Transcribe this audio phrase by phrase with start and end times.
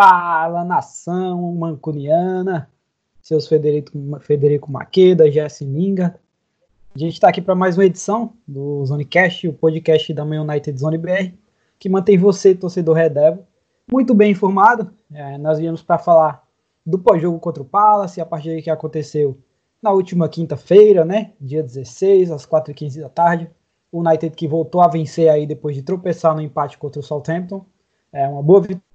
[0.00, 2.70] Fala, nação mancuniana,
[3.20, 3.90] seus Federico,
[4.20, 6.20] Federico Maqueda, Jesse Minga.
[6.94, 10.78] A gente está aqui para mais uma edição do Zonecast, o podcast da Man United
[10.78, 11.32] Zone BR,
[11.80, 13.44] que mantém você, torcedor Red Devil,
[13.90, 14.88] muito bem informado.
[15.12, 16.44] É, nós viemos para falar
[16.86, 19.36] do pós-jogo contra o Palace, a partida que aconteceu
[19.82, 23.50] na última quinta-feira, né, dia 16, às 4h15 da tarde.
[23.90, 27.66] O United que voltou a vencer aí depois de tropeçar no empate contra o Southampton.
[28.12, 28.87] É uma boa vitória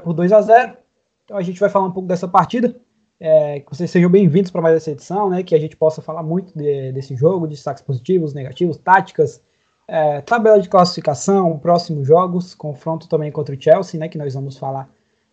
[0.00, 0.76] por 2 a 0
[1.24, 2.74] Então a gente vai falar um pouco dessa partida.
[3.18, 5.42] É, que vocês sejam bem-vindos para mais essa edição, né?
[5.42, 9.40] Que a gente possa falar muito de, desse jogo, de destaques positivos, negativos, táticas,
[9.86, 14.08] é, tabela de classificação, próximos jogos, confronto também contra o Chelsea, né?
[14.08, 14.88] Que nós vamos falar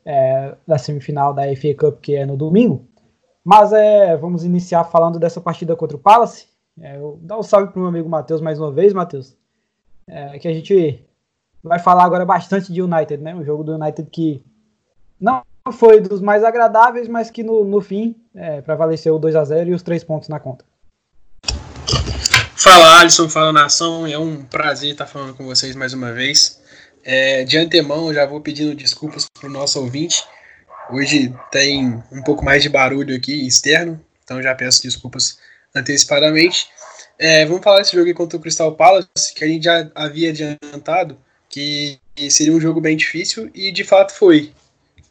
[0.06, 2.88] é, da semifinal da FA Cup, que é no domingo.
[3.44, 6.48] Mas é, vamos iniciar falando dessa partida contra o Palace.
[6.80, 9.36] É, eu dá um salve para o meu amigo Matheus mais uma vez, Matheus.
[10.08, 11.04] É, que a gente
[11.64, 13.36] vai falar agora bastante de United, né?
[13.36, 14.44] Um jogo do United que
[15.20, 19.44] não foi dos mais agradáveis, mas que no, no fim é, prevaleceu o 2 a
[19.44, 20.66] 0 e os três pontos na conta.
[22.56, 26.60] Fala Alisson, fala nação, é um prazer estar falando com vocês mais uma vez.
[27.04, 30.24] É, de antemão, já vou pedindo desculpas para o nosso ouvinte.
[30.92, 35.40] Hoje tem um pouco mais de barulho aqui externo, então já peço desculpas
[35.74, 36.68] antecipadamente.
[37.18, 41.18] É, vamos falar desse jogo contra o Crystal Palace, que a gente já havia adiantado
[41.50, 44.54] que seria um jogo bem difícil e de fato foi.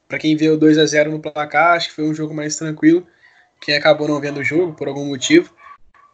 [0.07, 2.57] Para quem vê o 2 a 0 no placar, acho que foi um jogo mais
[2.57, 3.07] tranquilo.
[3.61, 5.53] Quem acabou não vendo o jogo por algum motivo,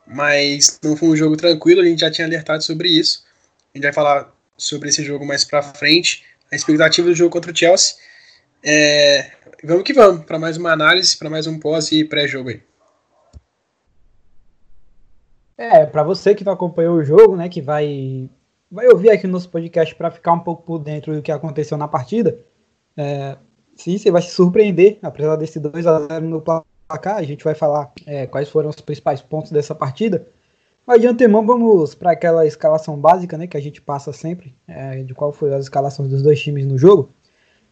[0.07, 3.25] mas não foi um jogo tranquilo, a gente já tinha alertado sobre isso.
[3.73, 7.53] A gente vai falar sobre esse jogo mais para frente, a expectativa do jogo contra
[7.53, 7.97] o Chelsea.
[8.63, 9.31] É,
[9.63, 12.63] vamos que vamos, para mais uma análise, para mais um pós e pré-jogo aí.
[15.57, 18.29] É, para você que acompanhou o jogo, né, que vai
[18.71, 21.77] vai ouvir aqui no nosso podcast para ficar um pouco por dentro do que aconteceu
[21.77, 22.39] na partida,
[22.97, 23.37] é,
[23.77, 27.55] sim, você vai se surpreender, apesar desse 2 a 0 no placar, a gente vai
[27.55, 30.27] falar é, quais foram os principais pontos dessa partida.
[30.87, 35.03] Mas de antemão vamos para aquela escalação básica, né, que a gente passa sempre, é,
[35.03, 37.09] de qual foi as escalações dos dois times no jogo.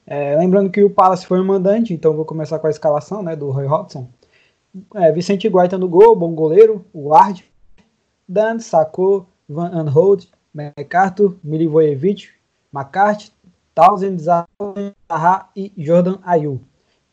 [0.07, 3.37] É, lembrando que o Palace foi o mandante, então vou começar com a escalação né,
[3.37, 4.09] do Roy Hodgson.
[4.95, 7.45] É, Vicente Guaita no gol, bom goleiro, o Ward,
[8.27, 12.29] Dan, Sacou, Van Aanholt, MacArthur, Milivojevic,
[12.73, 13.33] McCarthy,
[13.75, 16.61] Townsend, Zaha e Jordan Ayew.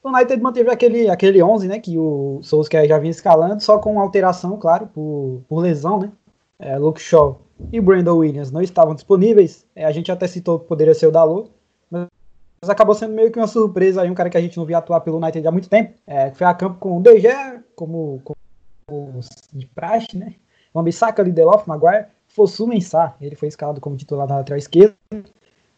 [0.04, 4.00] O United manteve aquele, aquele 11, né, que o Solskjaer já vinha escalando, só com
[4.00, 6.12] alteração, claro, por, por lesão, né.
[6.58, 7.40] É, Luke Shaw
[7.72, 9.66] e Brandon Williams não estavam disponíveis.
[9.76, 11.50] É, a gente até citou que poderia ser o Dalot,
[11.90, 14.78] mas acabou sendo meio que uma surpresa aí, um cara que a gente não via
[14.78, 15.94] atuar pelo United há muito tempo.
[16.06, 17.30] É, foi a campo com o DG,
[17.76, 19.22] como, como
[19.54, 20.36] de praxe, né.
[20.74, 24.96] Wambisaka, Lindelof, Maguire Fosu Mensah, ele foi escalado como titular na lateral esquerda.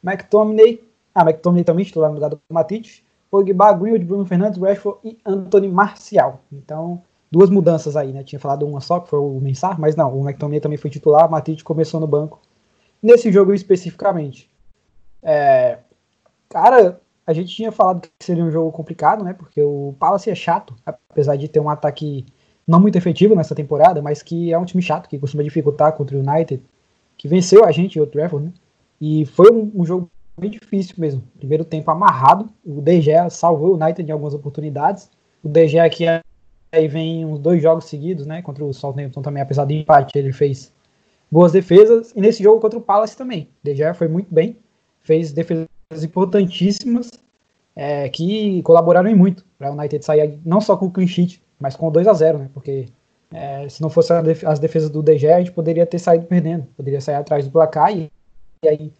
[0.04, 0.84] McTominay,
[1.16, 3.04] ah, McTominay também titular no lugar do Matite.
[3.32, 6.42] Pogba, Greenwood, Bruno Fernandes, Rashford e Anthony Marcial.
[6.52, 7.02] Então,
[7.32, 8.24] duas mudanças aí, né?
[8.24, 11.30] Tinha falado uma só, que foi o Mensah, mas não, o McTominay também foi titular,
[11.32, 12.42] o começou no banco.
[13.02, 14.52] Nesse jogo especificamente,
[15.24, 15.80] é,
[16.50, 19.34] cara, a gente tinha falado que seria um jogo complicado, né?
[19.34, 22.26] Porque o Palace é chato, apesar de ter um ataque
[22.72, 26.18] não muito efetivo nessa temporada, mas que é um time chato, que costuma dificultar contra
[26.18, 26.64] o United,
[27.18, 28.54] que venceu a gente, o Trafford, né?
[29.00, 30.10] E foi um, um, jogo
[30.40, 31.24] bem difícil mesmo.
[31.38, 35.10] Primeiro tempo amarrado, o DG salvou o United em algumas oportunidades.
[35.44, 36.06] O DG aqui
[36.72, 38.42] aí vem uns dois jogos seguidos, né?
[38.42, 40.72] Contra o Southampton também, apesar do empate, ele fez
[41.30, 42.14] boas defesas.
[42.16, 43.50] E nesse jogo contra o Palace também.
[43.64, 44.56] O DG foi muito bem,
[45.02, 45.68] fez defesas
[46.04, 47.12] importantíssimas
[47.76, 51.76] é, que colaboraram muito para o United sair não só com o clean sheet, mas
[51.76, 52.50] com 2 a 0 né?
[52.54, 52.88] Porque
[53.32, 54.12] é, se não fosse
[54.46, 57.96] as defesas do DG, a gente poderia ter saído perdendo, poderia sair atrás do placar
[57.96, 58.12] e,
[58.64, 58.94] e aí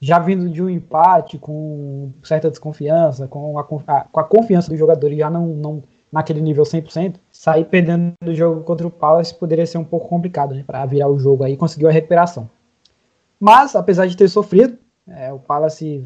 [0.00, 4.78] já vindo de um empate com certa desconfiança, com a, a, com a confiança dos
[4.78, 9.66] jogadores já não, não naquele nível 100%, sair perdendo do jogo contra o Palace poderia
[9.66, 12.48] ser um pouco complicado, né, para virar o jogo aí e conseguir a recuperação.
[13.40, 14.78] Mas, apesar de ter sofrido,
[15.08, 16.04] é, o Palace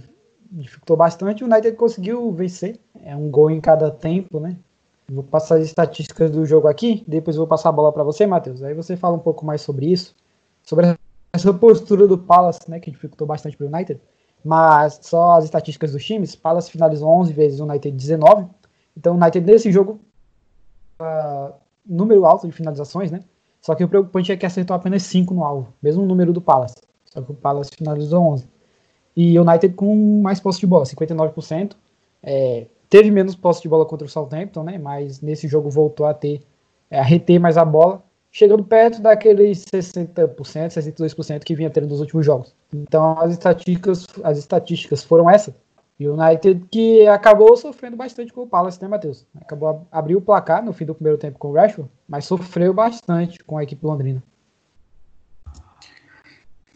[0.50, 4.56] dificultou bastante, o United conseguiu vencer, é um gol em cada tempo, né,
[5.10, 8.62] Vou passar as estatísticas do jogo aqui, depois vou passar a bola para você, Matheus.
[8.62, 10.14] Aí você fala um pouco mais sobre isso,
[10.62, 10.94] sobre
[11.32, 14.00] essa postura do Palace, né, que dificultou bastante para o United.
[14.44, 18.46] Mas só as estatísticas dos times, Palace finalizou 11 vezes, o United 19.
[18.96, 19.98] Então o United nesse jogo,
[21.00, 21.54] uh,
[21.86, 23.20] número alto de finalizações, né?
[23.62, 26.76] Só que o preocupante é que acertou apenas 5 no alvo, mesmo número do Palace.
[27.06, 28.46] Só que o Palace finalizou 11.
[29.16, 31.72] E o United com mais posse de bola, 59%.
[32.22, 34.78] É, Teve menos posse de bola contra o Southampton, né?
[34.78, 36.40] Mas nesse jogo voltou a ter,
[36.90, 42.24] a reter mais a bola, chegando perto daqueles 60%, 62% que vinha tendo nos últimos
[42.24, 42.54] jogos.
[42.72, 45.54] Então as estatísticas, as estatísticas foram essas.
[45.98, 49.26] E o United que acabou sofrendo bastante com o Palace, né, Matheus?
[49.40, 53.42] Acabou abriu o placar no fim do primeiro tempo com o Rashford, mas sofreu bastante
[53.42, 54.22] com a equipe londrina.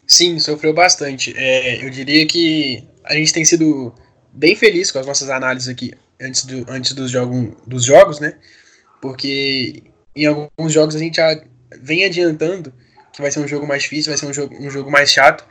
[0.07, 1.33] Sim, sofreu bastante.
[1.37, 3.95] É, eu diria que a gente tem sido
[4.33, 8.35] bem feliz com as nossas análises aqui antes, do, antes dos, jogo, dos jogos, né?
[9.01, 9.83] Porque
[10.15, 11.43] em alguns jogos a gente já
[11.81, 12.73] vem adiantando
[13.13, 15.45] que vai ser um jogo mais difícil, vai ser um jogo, um jogo mais chato.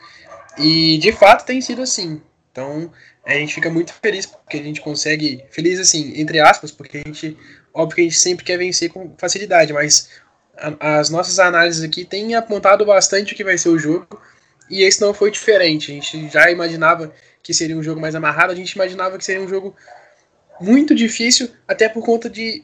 [0.57, 2.21] E de fato tem sido assim.
[2.51, 2.91] Então
[3.25, 5.43] a gente fica muito feliz porque a gente consegue.
[5.51, 7.37] Feliz assim, entre aspas, porque a gente.
[7.73, 10.09] Óbvio que a gente sempre quer vencer com facilidade, mas
[10.57, 14.21] a, as nossas análises aqui têm apontado bastante o que vai ser o jogo.
[14.69, 15.91] E esse não foi diferente.
[15.91, 19.41] A gente já imaginava que seria um jogo mais amarrado, a gente imaginava que seria
[19.41, 19.75] um jogo
[20.59, 22.63] muito difícil, até por conta de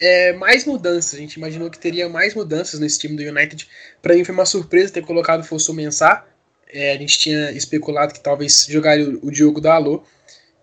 [0.00, 1.14] é, mais mudanças.
[1.14, 3.68] A gente imaginou que teria mais mudanças nesse time do United.
[4.02, 6.24] Para mim foi uma surpresa ter colocado Fosso Mensah.
[6.70, 10.04] É, a gente tinha especulado que talvez jogaria o, Diogo Dalot.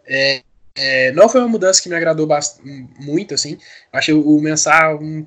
[0.06, 0.42] É,
[0.76, 2.28] é, não foi uma mudança que me agradou
[3.00, 3.58] muito, assim.
[3.92, 5.26] Achei o Mensah um,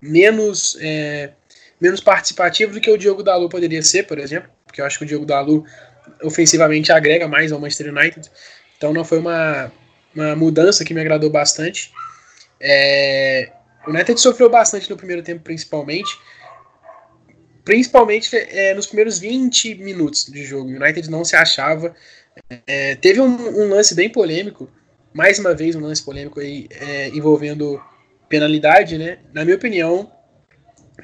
[0.00, 1.30] menos, é,
[1.80, 4.50] menos participativo do que o Diogo Dalot poderia ser, por exemplo.
[4.66, 5.68] Porque eu acho que o Diogo Dalot
[6.22, 8.30] ofensivamente agrega mais ao Manchester United.
[8.76, 9.72] Então não foi uma,
[10.14, 11.92] uma mudança que me agradou bastante.
[12.60, 13.52] É,
[13.86, 16.18] o United sofreu bastante no primeiro tempo, principalmente.
[17.64, 20.70] Principalmente é, nos primeiros 20 minutos de jogo.
[20.70, 21.94] O United não se achava.
[22.66, 24.70] É, teve um, um, lance bem polêmico,
[25.12, 27.82] mais uma vez um lance polêmico aí, é, envolvendo
[28.28, 29.18] penalidade, né?
[29.32, 30.10] Na minha opinião,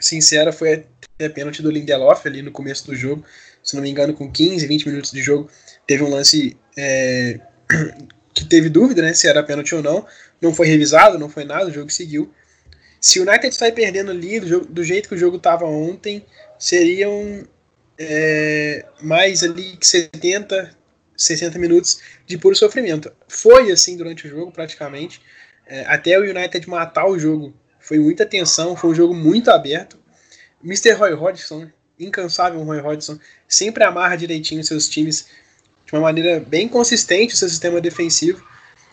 [0.01, 0.87] sincera, foi
[1.21, 3.25] a pênalti do Lindelof ali no começo do jogo.
[3.65, 5.51] Se não me engano, com 15, 20 minutos de jogo,
[5.87, 7.41] teve um lance é,
[8.35, 9.15] que teve dúvida, né?
[9.15, 10.07] Se era pênalti ou não
[10.45, 12.33] não foi revisado, não foi nada, o jogo seguiu.
[13.01, 16.25] Se o United sai perdendo ali do, jogo, do jeito que o jogo estava ontem,
[16.59, 17.47] seriam
[17.99, 20.75] é, mais ali 70,
[21.17, 23.13] 60 minutos de puro sofrimento.
[23.29, 25.21] Foi assim durante o jogo, praticamente.
[25.67, 27.55] É, até o United matar o jogo.
[27.81, 29.99] Foi muita tensão, foi um jogo muito aberto.
[30.63, 30.93] Mr.
[30.93, 33.19] Roy Hodgson, incansável Roy Hodgson,
[33.49, 35.29] sempre amarra direitinho seus times
[35.87, 38.43] de uma maneira bem consistente o seu sistema defensivo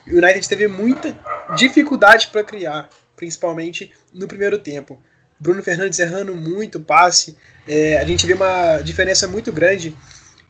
[0.07, 1.17] o United teve muita
[1.55, 5.01] dificuldade para criar, principalmente no primeiro tempo.
[5.39, 7.37] Bruno Fernandes errando muito passe.
[7.67, 9.95] É, a gente vê uma diferença muito grande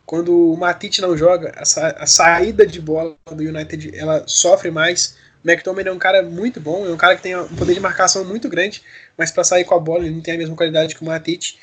[0.06, 1.54] quando o Matite não joga.
[1.56, 5.16] A, sa a, saída de bola do United ela sofre mais.
[5.44, 7.80] O McTominay é um cara muito bom, é um cara que tem um poder de
[7.80, 8.84] marcação muito grande,
[9.18, 11.58] mas para sair com a bola ele não tem a mesma qualidade que o Matite.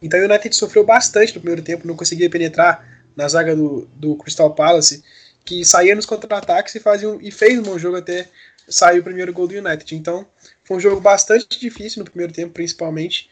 [0.00, 4.16] Então o United sofreu bastante no primeiro tempo, não conseguia penetrar na zaga do, do
[4.16, 5.02] Crystal Palace
[5.44, 8.28] que saía nos contra-ataques e, fazia e fez um bom jogo até
[8.68, 9.96] sair o primeiro gol do United.
[9.96, 10.26] Então,
[10.64, 13.28] foi um jogo bastante difícil no primeiro tempo, principalmente,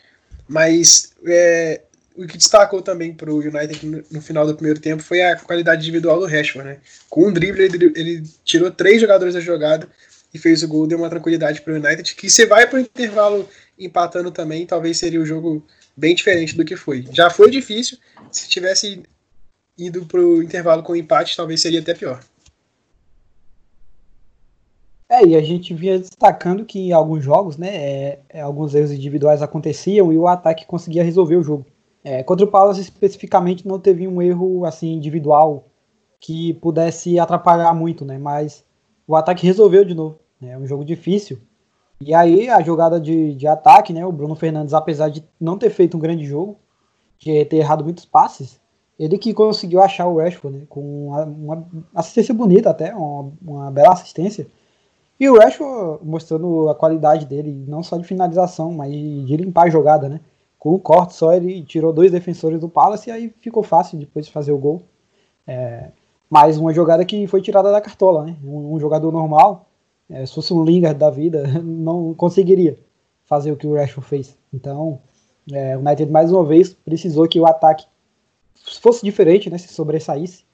[0.49, 1.83] mas é,
[2.17, 5.37] o que destacou também para o United no, no, final do primeiro tempo foi a
[5.37, 6.69] qualidade individual do Rashford.
[6.69, 6.79] Né?
[7.09, 9.89] Com um drible, ele, ele tirou três jogadores da jogada
[10.35, 12.81] e fez o gol, deu uma tranquilidade para o United, que se vai para o
[12.81, 15.65] intervalo empatando também, talvez seria o jogo
[15.99, 17.05] bem diferente do que foi.
[17.13, 17.99] Já foi difícil,
[18.31, 19.03] se tivesse
[19.77, 22.21] ido pro intervalo com empate, talvez seria até pior.
[25.11, 28.93] É, e a gente vinha destacando que em alguns jogos, né, é, é, alguns erros
[28.93, 31.67] individuais aconteciam e o ataque conseguia resolver o jogo.
[32.05, 35.67] É, contra o Palace especificamente não teve um erro assim individual
[36.21, 38.65] que pudesse atrapalhar muito, né, mas
[39.07, 40.21] o ataque resolveu de novo.
[40.41, 41.41] Né, é um jogo difícil.
[42.01, 45.71] E aí a jogada de, de ataque, né, o Bruno Fernandes, apesar de não ter
[45.71, 46.57] feito um grande jogo,
[47.19, 48.61] de ter errado muitos passes,
[48.99, 53.71] ele que conseguiu achar o Rashford, né, com uma, uma, assistência bonita até, uma, uma,
[53.71, 54.47] bela assistência.
[55.19, 59.71] E o Rashford mostrando a qualidade dele, não só de finalização, mas de limpar a
[59.71, 60.21] jogada, né?
[60.59, 64.27] Com um corte só, ele tirou dois defensores do Palace e aí ficou fácil depois
[64.27, 64.83] de fazer o gol.
[65.47, 65.91] É,
[66.31, 68.37] mais uma jogada que foi tirada da cartola, né?
[68.45, 69.68] Um, um jogador normal,
[70.11, 72.79] é, se fosse um Lingard da vida, não conseguiria
[73.25, 74.37] fazer o que o Rashford fez.
[74.53, 75.01] Então,
[75.53, 77.87] é, o United mais uma vez precisou que o ataque
[78.81, 80.45] fosse diferente, né, se sobressaísse.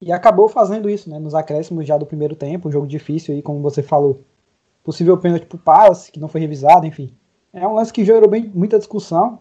[0.00, 3.42] E acabou fazendo isso, né, nos acréscimos já do primeiro tempo, um jogo difícil aí,
[3.42, 4.20] como você falou.
[4.84, 7.12] Possível pênalti pro Palace, que não foi revisado, enfim.
[7.52, 9.40] É um lance que gerou bem, muita discussão.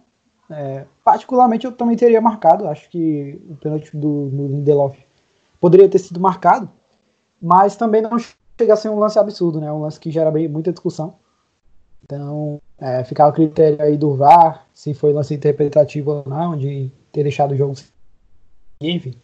[0.50, 4.95] É, particularmente eu também teria marcado, acho que o pênalti do, do Lindelof
[5.60, 6.69] poderia ter sido marcado,
[7.41, 8.15] mas também não
[8.57, 9.71] chega a ser um lance absurdo, né?
[9.71, 11.15] Um lance que gera bem, muita discussão.
[12.03, 16.91] Então, é, ficar o critério aí do VAR, se foi lance interpretativo ou não, de
[17.12, 17.74] ter deixado o jogo
[18.81, 19.15] enfim.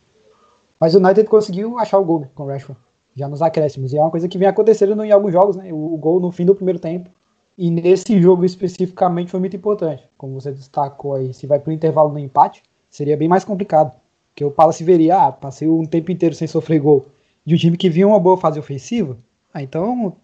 [0.79, 2.79] Mas o United conseguiu achar o gol né, com o Rashford,
[3.15, 3.93] já nos acréscimos.
[3.93, 5.71] E é uma coisa que vem acontecendo em alguns jogos, né?
[5.71, 7.09] O, o gol no fim do primeiro tempo.
[7.57, 10.03] E nesse jogo especificamente foi muito importante.
[10.17, 13.95] Como você destacou aí, se vai para o intervalo no empate, seria bem mais complicado.
[14.29, 17.05] Porque o Palace veria, ah, passei um tempo inteiro sem sofrer gol.
[17.45, 19.17] De um time que vinha uma boa fase ofensiva,
[19.53, 20.15] ah, então,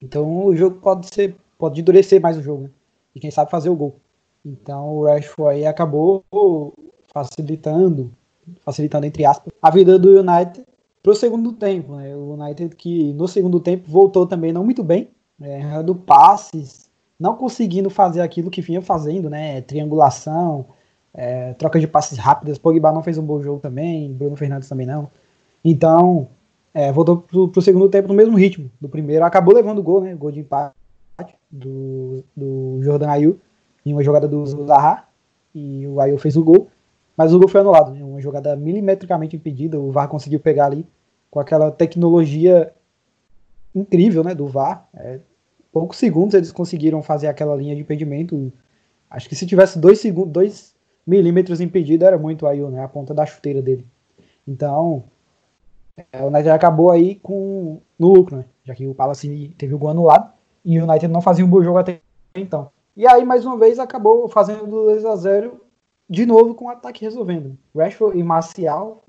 [0.00, 2.70] então o jogo pode ser, pode endurecer mais o jogo, né?
[3.14, 3.96] E quem sabe fazer o gol.
[4.44, 6.24] Então o Rashford aí acabou
[7.08, 8.12] facilitando,
[8.60, 10.64] facilitando entre aspas, a vida do United
[11.02, 11.96] para o segundo tempo.
[11.96, 12.14] Né?
[12.14, 15.08] O United que no segundo tempo voltou também não muito bem,
[15.38, 15.60] né?
[15.60, 19.62] errando passes, não conseguindo fazer aquilo que vinha fazendo, né?
[19.62, 20.66] Triangulação,
[21.14, 22.58] é, troca de passes rápidas.
[22.58, 25.08] Pogba não fez um bom jogo também, Bruno Fernandes também não.
[25.64, 26.28] Então,
[26.76, 29.24] é, voltou para o segundo tempo no mesmo ritmo do primeiro.
[29.24, 30.14] Acabou levando o gol, né?
[30.14, 30.74] Gol de empate
[31.50, 33.40] do, do Jordan Ayew
[33.86, 35.04] em uma jogada do Zaha.
[35.54, 36.68] E o Ayew fez o gol.
[37.16, 38.04] Mas o gol foi anulado, né?
[38.04, 39.80] Uma jogada milimetricamente impedida.
[39.80, 40.86] O VAR conseguiu pegar ali
[41.30, 42.70] com aquela tecnologia
[43.74, 44.34] incrível, né?
[44.34, 44.86] Do VAR.
[44.92, 45.18] É,
[45.72, 48.52] poucos segundos eles conseguiram fazer aquela linha de impedimento.
[49.08, 50.74] Acho que se tivesse dois segundos, dois
[51.06, 52.84] milímetros impedido era muito o Ayew, né?
[52.84, 53.86] A ponta da chuteira dele.
[54.46, 55.04] Então,
[56.20, 58.44] o United acabou aí com no lucro, né?
[58.64, 60.30] Já que o Palace teve o gol anulado
[60.64, 62.00] e o United não fazia um bom jogo até
[62.34, 62.70] então.
[62.96, 65.60] E aí, mais uma vez, acabou fazendo 2 a 0
[66.08, 67.56] de novo com o ataque resolvendo.
[67.74, 69.02] Rashford e Marcial,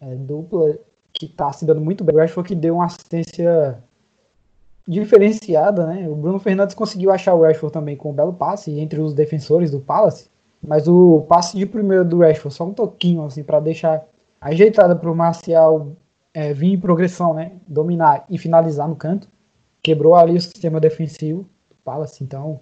[0.00, 0.78] é, dupla
[1.12, 2.16] que tá se dando muito bem.
[2.16, 3.82] Rashford que deu uma assistência
[4.86, 6.08] diferenciada, né?
[6.08, 9.70] O Bruno Fernandes conseguiu achar o Rashford também com um belo passe entre os defensores
[9.70, 10.30] do Palace.
[10.62, 14.04] Mas o passe de primeiro do Rashford, só um toquinho, assim, para deixar
[14.40, 15.92] ajeitada para o Marcial
[16.32, 17.52] é, vir em progressão, né?
[17.66, 19.28] Dominar e finalizar no canto.
[19.82, 22.22] Quebrou ali o sistema defensivo do Palace.
[22.22, 22.60] Então,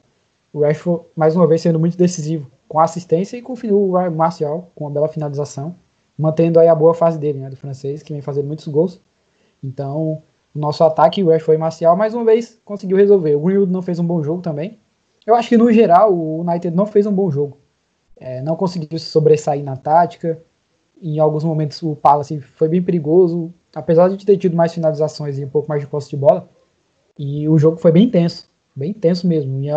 [0.53, 4.85] o Rashford, mais uma vez, sendo muito decisivo com assistência e conferiu o Marcial com
[4.85, 5.75] uma bela finalização,
[6.17, 7.51] mantendo aí a boa fase dele, né?
[7.51, 9.01] Do francês, que vem fazendo muitos gols.
[9.63, 10.23] Então,
[10.55, 13.35] o nosso ataque, o Rashford e Marcial, mais uma vez, conseguiu resolver.
[13.35, 14.79] O Greenwood não fez um bom jogo também.
[15.27, 17.59] Eu acho que, no geral, o United não fez um bom jogo.
[18.17, 20.43] É, não conseguiu se sobressair na tática.
[21.01, 25.45] Em alguns momentos, o Palace foi bem perigoso apesar de ter tido mais finalizações e
[25.45, 26.49] um pouco mais de posse de bola,
[27.19, 29.61] e o jogo foi bem intenso, bem intenso mesmo.
[29.61, 29.69] E,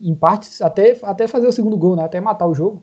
[0.00, 2.82] em partes, até, até fazer o segundo gol, né, até matar o jogo,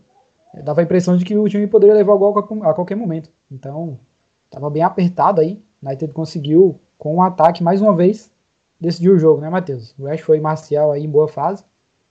[0.54, 3.30] eh, dava a impressão de que o time poderia levar o gol a qualquer momento.
[3.52, 4.00] Então,
[4.46, 5.62] estava bem apertado aí.
[5.82, 8.32] O United conseguiu, com um ataque, mais uma vez,
[8.80, 9.96] decidir o jogo, né, Matheus?
[9.98, 11.64] O Ash foi marcial aí em boa fase,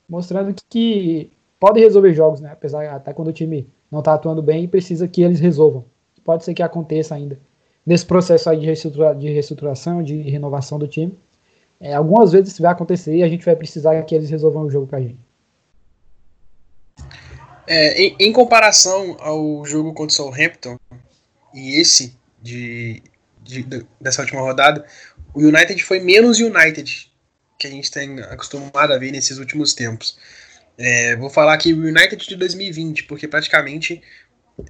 [0.08, 2.50] mostrando que, que pode resolver jogos, né?
[2.52, 5.84] Apesar até quando o time não está atuando bem e precisa que eles resolvam.
[6.22, 7.40] Pode ser que aconteça ainda
[7.84, 11.16] nesse processo aí de, reestrutura, de reestruturação, de renovação do time.
[11.80, 14.70] É, algumas vezes isso vai acontecer e a gente vai precisar que eles resolvam o
[14.70, 15.18] jogo pra gente.
[17.66, 20.78] É, em, em, comparação ao jogo contra o Southampton
[21.54, 23.02] e esse de,
[23.42, 24.84] de, de, dessa última rodada,
[25.34, 27.10] o United foi menos United
[27.58, 30.18] que a gente tem acostumado a ver nesses últimos tempos.
[30.78, 34.02] É, vou falar aqui o United de 2020, porque praticamente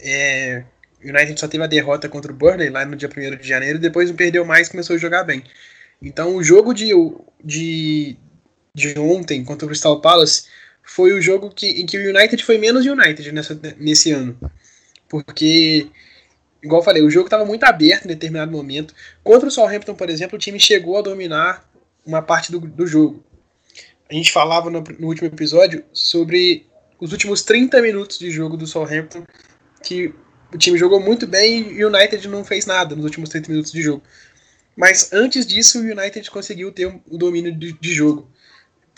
[0.01, 0.63] é,
[1.03, 3.79] o United só teve a derrota contra o Burnley lá no dia 1 de janeiro,
[3.79, 5.43] depois não perdeu mais começou a jogar bem.
[6.01, 6.91] Então o jogo de,
[7.43, 8.17] de,
[8.75, 10.47] de ontem contra o Crystal Palace
[10.83, 14.39] foi o jogo que, em que o United foi menos United nessa, nesse ano.
[15.09, 15.89] Porque,
[16.63, 18.95] igual eu falei, o jogo estava muito aberto em determinado momento.
[19.23, 21.69] Contra o Southampton, por exemplo, o time chegou a dominar
[22.05, 23.23] uma parte do, do jogo.
[24.09, 26.67] A gente falava no, no último episódio sobre
[27.01, 29.25] os últimos 30 minutos de jogo do Southampton,
[29.83, 30.15] que
[30.53, 33.73] o time jogou muito bem e o United não fez nada nos últimos 30 minutos
[33.73, 34.03] de jogo.
[34.77, 38.31] Mas antes disso, o United conseguiu ter o domínio de, de jogo.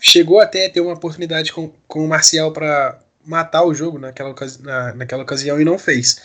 [0.01, 4.35] Chegou até a ter uma oportunidade com, com o Marcial para matar o jogo naquela,
[4.61, 6.21] na, naquela ocasião e não fez.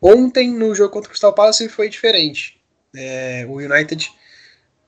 [0.00, 2.60] Ontem, no jogo contra o Crystal Palace, foi diferente.
[2.94, 4.10] É, o United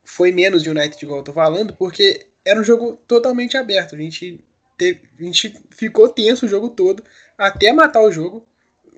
[0.04, 3.94] foi menos United, igual eu tô falando, porque era um jogo totalmente aberto.
[3.94, 4.42] A gente,
[4.76, 7.02] teve, a gente ficou tenso o jogo todo,
[7.36, 8.46] até matar o jogo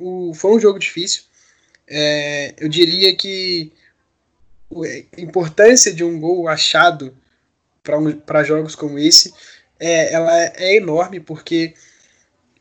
[0.00, 1.25] o, foi um jogo difícil.
[1.87, 3.73] É, eu diria que
[5.16, 7.16] a importância de um gol achado
[7.83, 9.33] para um, jogos como esse
[9.78, 11.75] é, ela é enorme, porque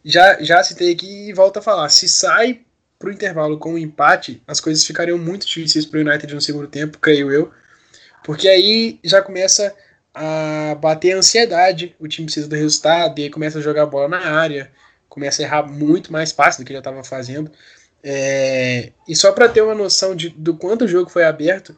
[0.03, 2.61] já, já citei aqui e volto a falar: se sai
[2.97, 6.41] para o intervalo com um empate, as coisas ficariam muito difíceis para o United no
[6.41, 7.51] segundo tempo, creio eu,
[8.23, 9.73] porque aí já começa
[10.13, 14.07] a bater a ansiedade, o time precisa do resultado, e aí começa a jogar bola
[14.07, 14.71] na área,
[15.07, 17.51] começa a errar muito mais fácil do que já estava fazendo.
[18.03, 21.75] É, e só para ter uma noção de, do quanto o jogo foi aberto,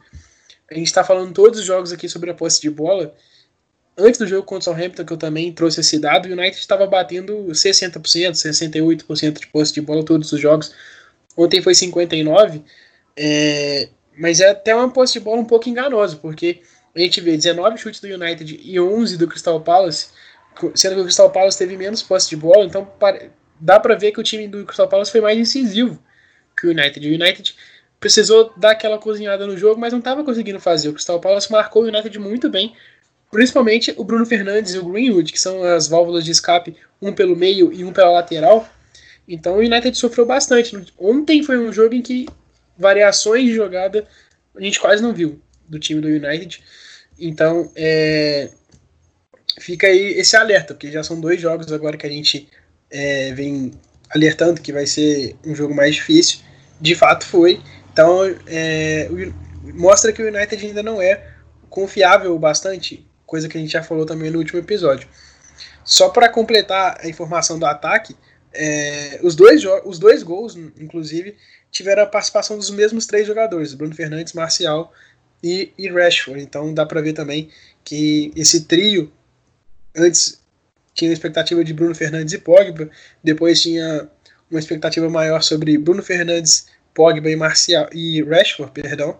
[0.70, 3.14] a gente está falando todos os jogos aqui sobre a posse de bola.
[3.96, 6.86] Antes do jogo contra o Southampton, que eu também trouxe esse dado, o United estava
[6.86, 10.74] batendo 60%, 68% de posse de bola todos os jogos.
[11.36, 12.62] Ontem foi 59%,
[13.16, 16.62] é, mas é até uma posse de bola um pouco enganosa, porque
[16.94, 20.08] a gente vê 19 chutes do United e 11 do Crystal Palace,
[20.74, 22.86] sendo que o Crystal Palace teve menos posse de bola, então
[23.58, 25.98] dá para ver que o time do Crystal Palace foi mais incisivo
[26.58, 27.08] que o United.
[27.08, 27.54] O United
[27.98, 30.90] precisou dar aquela cozinhada no jogo, mas não estava conseguindo fazer.
[30.90, 32.74] O Crystal Palace marcou o United muito bem,
[33.30, 37.34] principalmente o Bruno Fernandes e o Greenwood, que são as válvulas de escape, um pelo
[37.34, 38.68] meio e um pela lateral.
[39.26, 40.76] Então o United sofreu bastante.
[40.98, 42.26] Ontem foi um jogo em que
[42.76, 44.06] variações de jogada
[44.54, 45.40] a gente quase não viu
[45.72, 46.62] do time do United.
[47.18, 48.50] Então, é,
[49.58, 52.48] fica aí esse alerta, porque já são dois jogos agora que a gente
[52.90, 53.72] é, vem
[54.10, 56.40] alertando que vai ser um jogo mais difícil.
[56.78, 57.60] De fato foi.
[57.92, 59.08] Então, é,
[59.74, 61.26] mostra que o United ainda não é
[61.70, 65.08] confiável bastante, coisa que a gente já falou também no último episódio.
[65.84, 68.14] Só para completar a informação do ataque,
[68.52, 71.36] é, os, dois os dois gols, inclusive,
[71.70, 74.92] tiveram a participação dos mesmos três jogadores, Bruno Fernandes, Marcial
[75.42, 76.42] e, e Rashford.
[76.42, 77.48] Então dá para ver também
[77.84, 79.12] que esse trio,
[79.96, 80.40] antes
[80.94, 82.90] tinha a expectativa de Bruno Fernandes e Pogba,
[83.24, 84.08] depois tinha
[84.50, 89.18] uma expectativa maior sobre Bruno Fernandes, Pogba e Marcial e Rashford, perdão.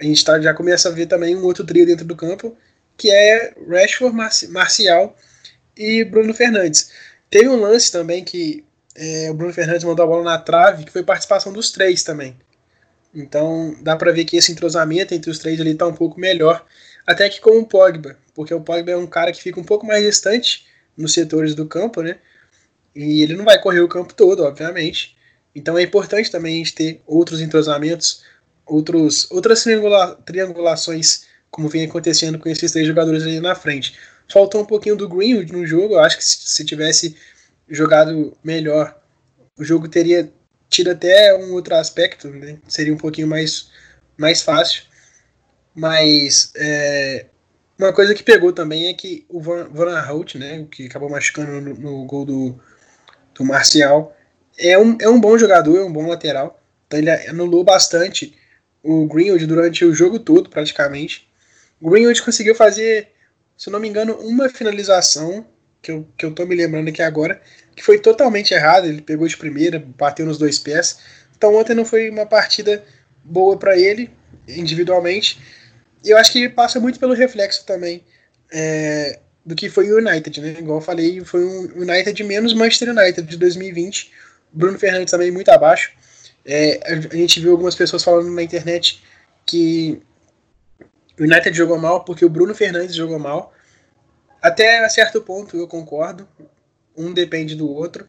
[0.00, 2.56] A gente tá, já começa a ver também um outro trio dentro do campo,
[2.96, 4.16] que é Rashford,
[4.50, 5.16] Marcial
[5.76, 6.90] e Bruno Fernandes.
[7.30, 10.92] Teve um lance também que é, o Bruno Fernandes mandou a bola na trave, que
[10.92, 12.36] foi participação dos três também.
[13.14, 16.64] Então dá para ver que esse entrosamento entre os três ali tá um pouco melhor,
[17.06, 19.86] até que com o Pogba, porque o Pogba é um cara que fica um pouco
[19.86, 20.66] mais distante
[20.96, 22.18] nos setores do campo, né?
[22.94, 25.16] E ele não vai correr o campo todo, obviamente.
[25.54, 28.22] Então é importante também a gente ter outros entrosamentos,
[28.66, 33.94] outros, outras triangula triangulações, como vem acontecendo com esses três jogadores ali na frente.
[34.28, 37.16] Faltou um pouquinho do Greenwood no jogo, eu acho que se, se tivesse
[37.68, 38.98] jogado melhor,
[39.58, 40.32] o jogo teria
[40.72, 42.58] tido até um outro aspecto, né?
[42.66, 43.70] seria um pouquinho mais,
[44.16, 44.84] mais fácil.
[45.74, 47.26] Mas é,
[47.78, 49.68] uma coisa que pegou também é que o Van,
[50.08, 52.60] Hout, né, que acabou machucando no, no, gol do,
[53.34, 54.16] do Marcial,
[54.58, 56.60] é um, é um bom jogador, é um bom lateral.
[56.86, 58.36] Então ele anulou bastante
[58.82, 61.28] o Greenwood durante o jogo todo, praticamente.
[61.80, 63.12] O Greenwood conseguiu fazer,
[63.56, 65.46] se não me engano, uma finalização
[65.82, 67.40] que eu, que eu tô me lembrando aqui agora,
[67.74, 68.86] que foi totalmente errado.
[68.86, 70.98] Ele pegou de primeira, bateu nos dois pés.
[71.36, 72.82] Então ontem não foi uma partida
[73.24, 74.10] boa para ele,
[74.46, 75.40] individualmente.
[76.04, 78.04] E eu acho que passa muito pelo reflexo também
[78.52, 80.56] é, do que foi o United, né?
[80.58, 84.12] Igual eu falei, foi um United menos Manchester United de 2020.
[84.52, 85.92] Bruno Fernandes também muito abaixo.
[86.44, 89.02] É, a gente viu algumas pessoas falando na internet
[89.46, 90.00] que
[91.18, 93.52] o United jogou mal porque o Bruno Fernandes jogou mal.
[94.42, 96.28] Até a certo ponto eu concordo,
[96.96, 98.08] um depende do outro,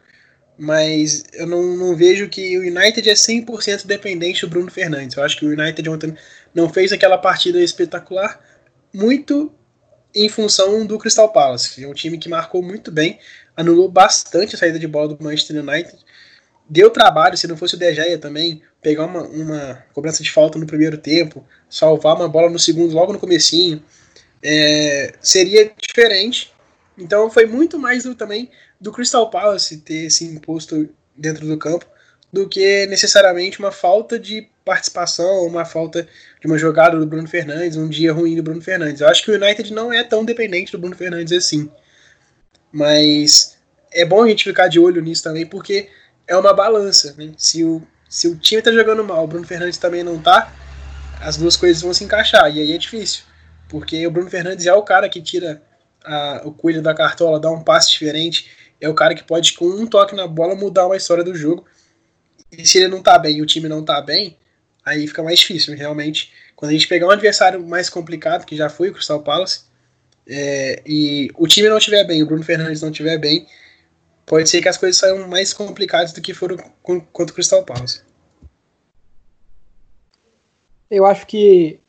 [0.58, 5.16] mas eu não, não vejo que o United é 100% dependente do Bruno Fernandes.
[5.16, 6.18] Eu acho que o United ontem
[6.54, 8.40] não fez aquela partida espetacular,
[8.92, 9.54] muito
[10.14, 11.84] em função do Crystal Palace.
[11.84, 13.20] É um time que marcou muito bem,
[13.56, 15.98] anulou bastante a saída de bola do Manchester United.
[16.68, 20.58] Deu trabalho, se não fosse o De Gea também, pegar uma, uma cobrança de falta
[20.58, 23.84] no primeiro tempo, salvar uma bola no segundo, logo no comecinho
[24.44, 26.54] é, seria diferente.
[26.98, 31.86] Então foi muito mais do, também do Crystal Palace ter se imposto dentro do campo
[32.32, 36.08] do que necessariamente uma falta de participação, uma falta
[36.42, 39.02] de uma jogada do Bruno Fernandes, um dia ruim do Bruno Fernandes.
[39.02, 41.70] Eu acho que o United não é tão dependente do Bruno Fernandes assim.
[42.72, 43.56] Mas
[43.92, 45.90] é bom a gente ficar de olho nisso também, porque
[46.28, 47.14] é uma balança.
[47.16, 47.34] Né?
[47.38, 50.52] Se, o, se o time está jogando mal, o Bruno Fernandes também não está,
[51.22, 53.26] as duas coisas vão se encaixar, e aí é difícil.
[53.74, 55.60] Porque o Bruno Fernandes é o cara que tira
[56.06, 59.66] a, o coelho da cartola, dá um passe diferente, é o cara que pode, com
[59.66, 61.66] um toque na bola, mudar uma história do jogo.
[62.52, 64.38] E se ele não tá bem e o time não tá bem,
[64.86, 66.32] aí fica mais difícil, realmente.
[66.56, 69.62] Quando a gente pegar um adversário mais complicado, que já foi o Crystal Palace,
[70.28, 73.48] é, e o time não estiver bem, o Bruno Fernandes não estiver bem,
[74.24, 78.02] pode ser que as coisas saiam mais complicadas do que foram contra o Crystal Palace.
[80.92, 81.80] Eu acho que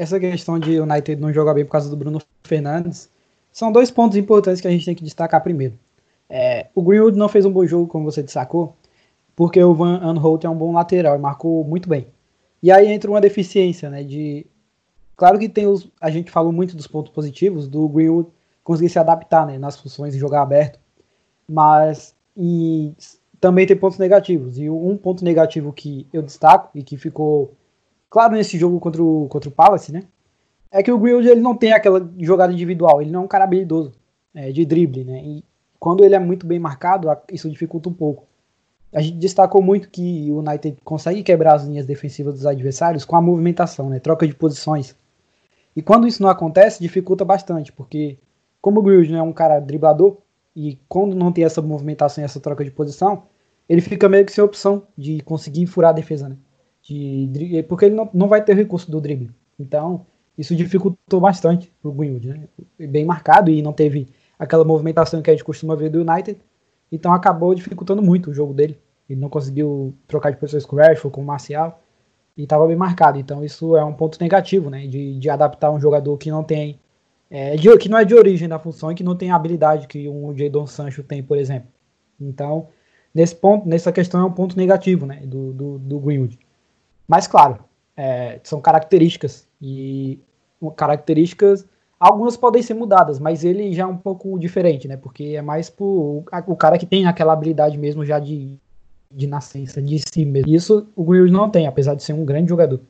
[0.00, 3.10] essa questão de o United não jogar bem por causa do Bruno Fernandes
[3.52, 5.78] são dois pontos importantes que a gente tem que destacar primeiro.
[6.26, 8.74] É, o Greenwood não fez um bom jogo, como você destacou,
[9.36, 12.06] porque o Van Aanholt é um bom lateral e marcou muito bem.
[12.62, 14.02] E aí entra uma deficiência, né?
[14.02, 14.46] De
[15.14, 18.30] claro que tem os, a gente falou muito dos pontos positivos do Greenwood
[18.64, 20.78] conseguir se adaptar, né, nas funções de jogar aberto,
[21.46, 22.94] mas e
[23.38, 24.56] também tem pontos negativos.
[24.56, 27.54] E um ponto negativo que eu destaco e que ficou
[28.10, 30.02] claro nesse jogo contra o, contra o Palace, né?
[30.70, 33.44] É que o Greenwood ele não tem aquela jogada individual, ele não é um cara
[33.44, 33.92] habilidoso
[34.34, 35.22] é, de drible, né?
[35.24, 35.44] E
[35.78, 38.24] quando ele é muito bem marcado, isso dificulta um pouco.
[38.92, 43.16] A gente destacou muito que o United consegue quebrar as linhas defensivas dos adversários com
[43.16, 44.00] a movimentação, né?
[44.00, 44.96] Troca de posições.
[45.74, 48.18] E quando isso não acontece, dificulta bastante, porque
[48.60, 50.18] como o Greenwood não é um cara driblador,
[50.54, 53.22] e quando não tem essa movimentação e essa troca de posição,
[53.68, 56.36] ele fica meio que sem opção de conseguir furar a defesa, né?
[56.82, 59.30] De, porque ele não, não vai ter recurso do drible.
[59.58, 60.06] Então,
[60.40, 62.48] isso dificultou bastante o Greenwood, né?
[62.78, 66.40] Bem marcado e não teve aquela movimentação que a gente costuma ver do United.
[66.90, 68.78] Então acabou dificultando muito o jogo dele.
[69.08, 71.82] Ele não conseguiu trocar de posições com o Rashford, com o Marcial.
[72.36, 73.18] E estava bem marcado.
[73.18, 74.86] Então isso é um ponto negativo, né?
[74.86, 76.80] De, de adaptar um jogador que não tem.
[77.28, 79.86] É, de, que não é de origem da função e que não tem a habilidade
[79.86, 81.68] que um Jadon Sancho tem, por exemplo.
[82.18, 82.68] Então,
[83.14, 85.20] nesse ponto, nessa questão é um ponto negativo, né?
[85.26, 86.38] Do, do, do Greenwood.
[87.10, 87.58] Mas claro,
[87.96, 89.48] é, são características.
[89.60, 90.20] E
[90.76, 91.66] características
[92.00, 94.96] Algumas podem ser mudadas, mas ele já é um pouco diferente, né?
[94.96, 98.58] Porque é mais pro, o cara que tem aquela habilidade mesmo já de,
[99.10, 100.50] de nascença, de si mesmo.
[100.50, 102.80] Isso o Grealish não tem, apesar de ser um grande jogador.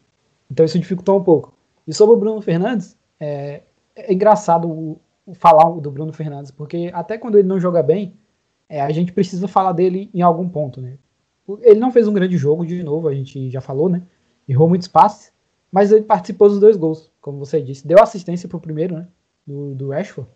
[0.49, 1.53] Então isso dificultou um pouco.
[1.89, 3.63] E sobre o Bruno Fernandes, é,
[3.97, 4.97] é engraçado
[5.35, 8.15] falar do Bruno Fernandes, porque até quando ele não joga bem,
[8.69, 10.99] é, a gente precisa falar dele em algum ponto, né?
[11.63, 14.03] Ele não fez um grande jogo, de novo, a gente já falou, né?
[14.49, 15.33] Errou muitos passes,
[15.71, 17.87] mas ele participou dos dois gols, como você disse.
[17.87, 19.09] Deu assistência pro primeiro, né?
[19.47, 20.29] Do, do Rashford.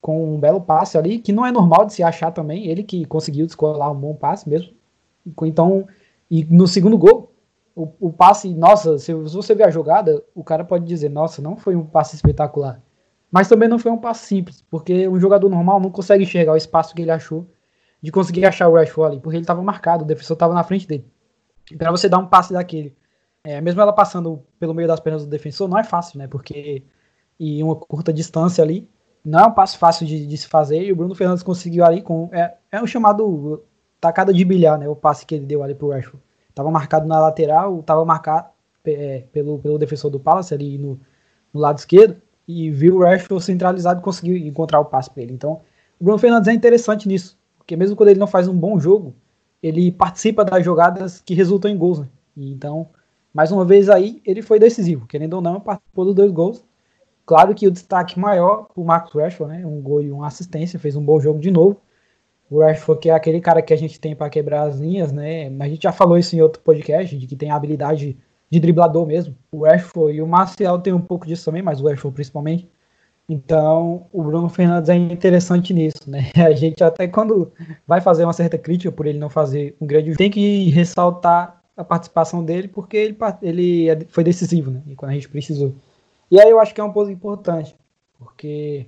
[0.00, 2.66] Com um belo passe ali, que não é normal de se achar também.
[2.66, 4.72] Ele que conseguiu descolar um bom passe mesmo.
[5.42, 5.86] Então,
[6.30, 7.32] e no segundo gol,
[7.74, 11.56] o, o passe, nossa, se, você ver a jogada, o cara pode dizer, nossa, não
[11.56, 12.80] foi um passe espetacular.
[13.30, 16.56] Mas também não foi um passe simples, porque um jogador normal não consegue enxergar o
[16.56, 17.46] espaço que ele achou
[18.04, 20.86] de conseguir achar o Rashford ali, porque ele estava marcado, o defensor estava na frente
[20.86, 21.06] dele.
[21.78, 22.94] Para você dar um passe daquele
[23.44, 26.26] é, mesmo ela passando pelo meio das pernas do defensor, não é fácil, né?
[26.26, 26.82] Porque
[27.38, 28.88] em uma curta distância ali,
[29.24, 32.00] não é um passo fácil de, de se fazer, e o Bruno Fernandes conseguiu ali
[32.02, 32.30] com.
[32.32, 33.62] É, é um chamado
[34.00, 34.88] tacada de bilhar, né?
[34.88, 36.22] O passe que ele deu ali pro Rashford.
[36.54, 38.48] Tava marcado na lateral, tava marcado
[38.86, 41.00] é, pelo, pelo defensor do Palace ali no,
[41.52, 42.16] no lado esquerdo,
[42.48, 45.32] e viu o Rashford centralizado e conseguiu encontrar o passe para ele.
[45.32, 45.60] Então,
[46.00, 49.14] o Bruno Fernandes é interessante nisso, porque mesmo quando ele não faz um bom jogo,
[49.62, 52.08] ele participa das jogadas que resultam em gols, né?
[52.36, 52.88] E então,
[53.32, 56.62] mais uma vez aí, ele foi decisivo, querendo ou não, participou dos dois gols.
[57.24, 59.66] Claro que o destaque maior para o Marcos Rashford, né?
[59.66, 61.80] Um gol e uma assistência, fez um bom jogo de novo.
[62.50, 65.46] O Rashford, que é aquele cara que a gente tem para quebrar as linhas, né?
[65.58, 68.14] A gente já falou isso em outro podcast, de que tem a habilidade
[68.50, 69.34] de driblador mesmo.
[69.50, 72.68] O Rashford e o Marcial tem um pouco disso também, mas o Rashford principalmente.
[73.28, 76.30] Então, o Bruno Fernandes é interessante nisso, né?
[76.36, 77.50] A gente até quando
[77.86, 81.82] vai fazer uma certa crítica por ele não fazer um grande tem que ressaltar a
[81.82, 84.82] participação dele, porque ele, ele é foi decisivo, né?
[84.86, 85.74] E quando a gente precisou.
[86.30, 87.74] E aí eu acho que é um ponto importante,
[88.18, 88.86] porque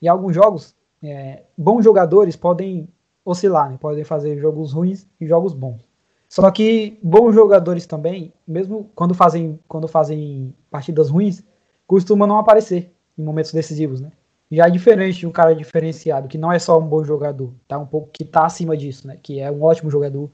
[0.00, 2.88] em alguns jogos, é, bons jogadores podem
[3.24, 3.78] oscilar, né?
[3.80, 5.84] podem fazer jogos ruins e jogos bons.
[6.28, 11.44] Só que bons jogadores também, mesmo quando fazem, quando fazem partidas ruins,
[11.86, 14.10] costumam não aparecer em momentos decisivos, né?
[14.50, 17.78] Já é diferente de um cara diferenciado, que não é só um bom jogador, tá?
[17.78, 19.18] Um pouco que tá acima disso, né?
[19.22, 20.30] Que é um ótimo jogador,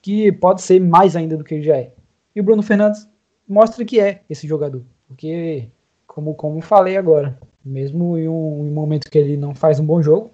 [0.00, 1.92] que pode ser mais ainda do que ele já é.
[2.34, 3.08] E o Bruno Fernandes
[3.48, 5.68] mostra que é esse jogador, porque,
[6.06, 9.86] como, como falei agora, mesmo em um, em um momento que ele não faz um
[9.86, 10.30] bom jogo,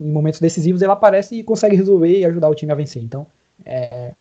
[0.00, 3.02] em momentos decisivos ele aparece e consegue resolver e ajudar o time a vencer.
[3.02, 3.26] Então,
[3.64, 4.14] é,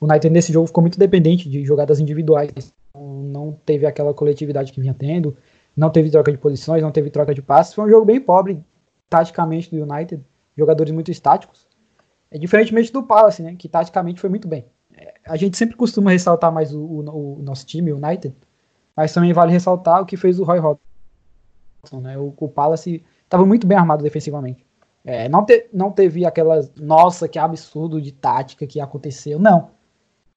[0.00, 4.80] o United nesse jogo ficou muito dependente de jogadas individuais, não teve aquela coletividade que
[4.80, 5.36] vinha tendo,
[5.76, 7.74] não teve troca de posições, não teve troca de passes.
[7.74, 8.64] Foi um jogo bem pobre,
[9.10, 10.24] taticamente, do United,
[10.56, 11.66] jogadores muito estáticos.
[12.30, 13.54] É diferentemente do Palace, né?
[13.56, 14.64] Que taticamente foi muito bem.
[14.96, 18.34] É, a gente sempre costuma ressaltar mais o, o, o, nosso time, o United,
[18.96, 22.16] mas também vale ressaltar o que fez o Roy Hodgson, né?
[22.16, 24.64] O, o Palace estava muito bem armado defensivamente.
[25.04, 29.70] É, não, te, não teve aquelas, nossa, que absurdo de tática que aconteceu, não.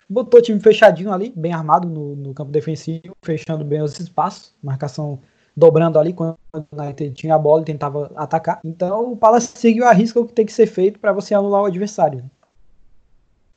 [0.09, 4.55] Botou o time fechadinho ali, bem armado no, no campo defensivo, fechando bem os espaços,
[4.61, 5.19] marcação
[5.55, 6.37] dobrando ali quando
[7.13, 8.59] tinha a bola e tentava atacar.
[8.63, 11.61] Então o Palace seguiu a risca o que tem que ser feito para você anular
[11.61, 12.19] o adversário.
[12.19, 12.29] Né?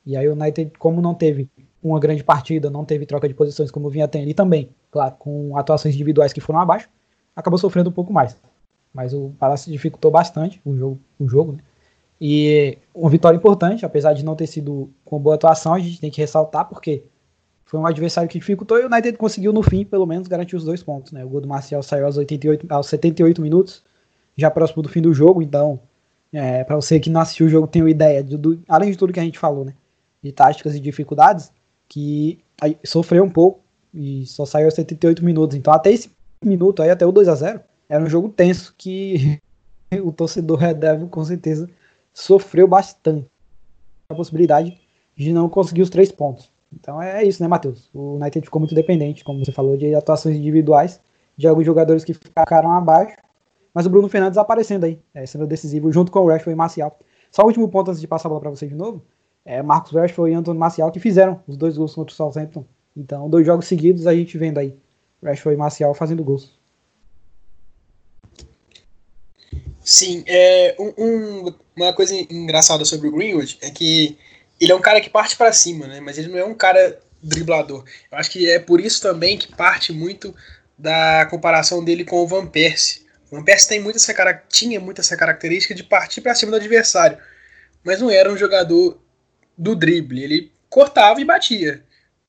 [0.05, 1.49] E aí o United, como não teve
[1.81, 5.57] uma grande partida, não teve troca de posições como vinha tendo, e também, claro, com
[5.57, 6.89] atuações individuais que foram abaixo,
[7.35, 8.37] acabou sofrendo um pouco mais.
[8.93, 11.59] Mas o Palace dificultou bastante o jogo, o jogo né?
[12.25, 16.09] E uma vitória importante, apesar de não ter sido com boa atuação, a gente tem
[16.09, 17.03] que ressaltar, porque
[17.65, 20.63] foi um adversário que dificultou e o United conseguiu no fim, pelo menos, garantir os
[20.63, 21.11] dois pontos.
[21.11, 21.25] Né?
[21.25, 23.83] O gol do Marcial saiu aos, 88, aos 78 minutos,
[24.37, 25.81] já próximo do fim do jogo, então,
[26.31, 28.97] é, para você que não assistiu o jogo, tem uma ideia, de, do, além de
[28.97, 29.73] tudo que a gente falou, né?
[30.23, 31.51] de táticas e dificuldades,
[31.89, 32.39] que
[32.85, 33.59] sofreu um pouco
[33.93, 35.57] e só saiu aos 78 minutos.
[35.57, 36.09] Então, até esse
[36.41, 37.59] minuto aí, até o 2 a 0
[37.89, 39.41] era um jogo tenso que
[40.01, 41.69] o torcedor Devil com certeza
[42.13, 43.27] sofreu bastante
[44.09, 44.79] a possibilidade
[45.15, 46.51] de não conseguir os três pontos.
[46.71, 47.89] Então é isso, né, Matheus?
[47.93, 51.01] O United ficou muito dependente, como você falou, de atuações individuais,
[51.37, 53.17] de alguns jogadores que ficaram abaixo,
[53.73, 56.97] mas o Bruno Fernandes aparecendo aí, é, sendo decisivo, junto com o Rashford e Marcial.
[57.31, 59.03] Só o último ponto antes de passar a bola para você de novo,
[59.45, 62.63] é Marcos Rashford e Antônio Marcial que fizeram os dois gols contra o Southampton.
[62.95, 64.77] Então, dois jogos seguidos a gente vendo aí
[65.23, 66.59] Rashford e Marcial fazendo gols.
[69.83, 74.17] Sim, é, um, um, uma coisa engraçada sobre o Greenwood é que
[74.59, 75.99] ele é um cara que parte para cima, né?
[75.99, 77.83] Mas ele não é um cara driblador.
[78.11, 80.33] Eu acho que é por isso também que parte muito
[80.77, 83.05] da comparação dele com o Van Persie.
[83.29, 84.13] O Van Persie tem muito essa,
[84.49, 87.17] tinha muito essa característica de partir para cima do adversário,
[87.83, 89.01] mas não era um jogador
[89.57, 90.23] do drible.
[90.23, 91.83] Ele cortava e batia.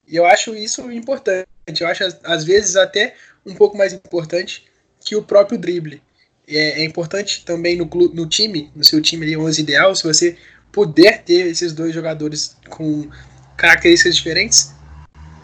[0.07, 1.47] E eu acho isso importante.
[1.81, 3.15] Eu acho, às vezes, até
[3.45, 4.67] um pouco mais importante
[5.01, 6.03] que o próprio drible.
[6.47, 10.37] É, é importante também no, no time, no seu time ali, 11 ideal, se você
[10.71, 13.09] puder ter esses dois jogadores com
[13.57, 14.75] características diferentes,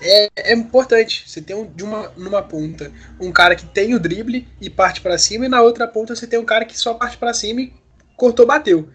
[0.03, 1.25] é, é importante.
[1.27, 5.01] Você tem um, de uma, numa ponta um cara que tem o drible e parte
[5.01, 7.61] para cima, e na outra ponta você tem um cara que só parte para cima
[7.61, 7.73] e
[8.17, 8.89] cortou, bateu.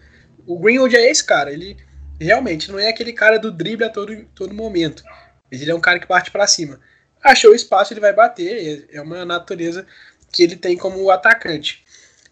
[0.46, 1.76] O Greenwood é esse cara, ele
[2.20, 5.02] realmente não é aquele cara do drible a todo, todo momento.
[5.50, 6.80] Ele é um cara que parte para cima.
[7.22, 9.86] Achou espaço, ele vai bater, é uma natureza
[10.32, 11.84] que ele tem como atacante.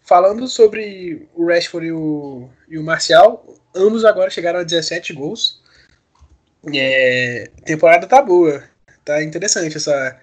[0.04, 5.62] Falando sobre o Rashford e o, e o Marcial, ambos agora chegaram a 17 gols.
[6.74, 8.62] É, temporada tá boa,
[9.02, 10.20] tá interessante essa,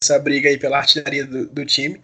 [0.00, 2.00] essa briga aí pela artilharia do, do time.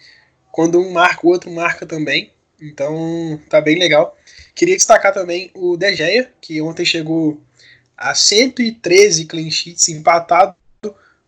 [0.51, 2.33] Quando um marca, o outro marca também.
[2.61, 4.17] Então tá bem legal.
[4.53, 7.41] Queria destacar também o De Gea, que ontem chegou
[7.97, 10.57] a 113 clean sheets, empatado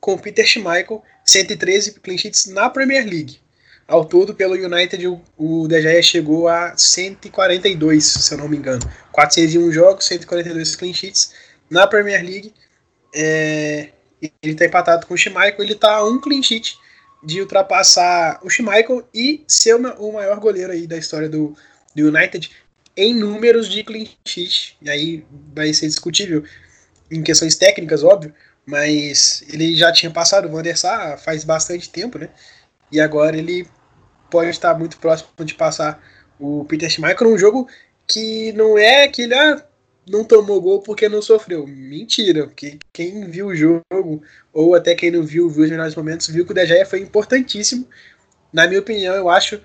[0.00, 3.43] com o Peter Schmeichel, 113 clean sheets na Premier League.
[3.87, 8.81] Ao todo, pelo United, o De Gea chegou a 142, se eu não me engano.
[9.12, 11.33] 401 jogos, 142 clean sheets.
[11.68, 12.55] Na Premier League,
[13.14, 13.90] é,
[14.42, 16.79] ele está empatado com o Schmeichel, ele está a um clean sheet
[17.23, 21.57] de ultrapassar o Schmeichel e ser uma, o maior goleiro aí da história do,
[21.94, 22.51] do United
[22.97, 24.77] em números de clean sheet.
[24.81, 26.44] E aí vai ser discutível
[27.11, 31.88] em questões técnicas, óbvio, mas ele já tinha passado o Van der Sar faz bastante
[31.90, 32.31] tempo, né?
[32.90, 33.66] E agora ele
[34.31, 36.03] pode estar muito próximo de passar
[36.38, 37.68] o Peter Schmeichel num jogo
[38.07, 39.64] que não é que ele ah,
[40.09, 41.66] não tomou gol porque não sofreu.
[41.66, 46.29] Mentira, porque quem viu o jogo, ou até quem não viu, viu os melhores momentos,
[46.29, 47.88] viu que o De Gea foi importantíssimo.
[48.53, 49.61] Na minha opinião, eu acho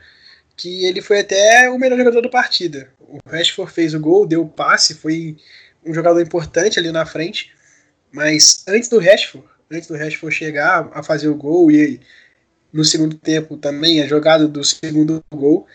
[0.55, 2.91] que ele foi até o melhor jogador da partida.
[2.99, 5.37] O Rashford fez o gol, deu o passe, foi
[5.85, 7.53] um jogador importante ali na frente.
[8.11, 11.99] Mas antes do Rashford, antes do Rashford chegar a fazer o gol e
[12.71, 15.67] no segundo tempo também a jogada do segundo gol,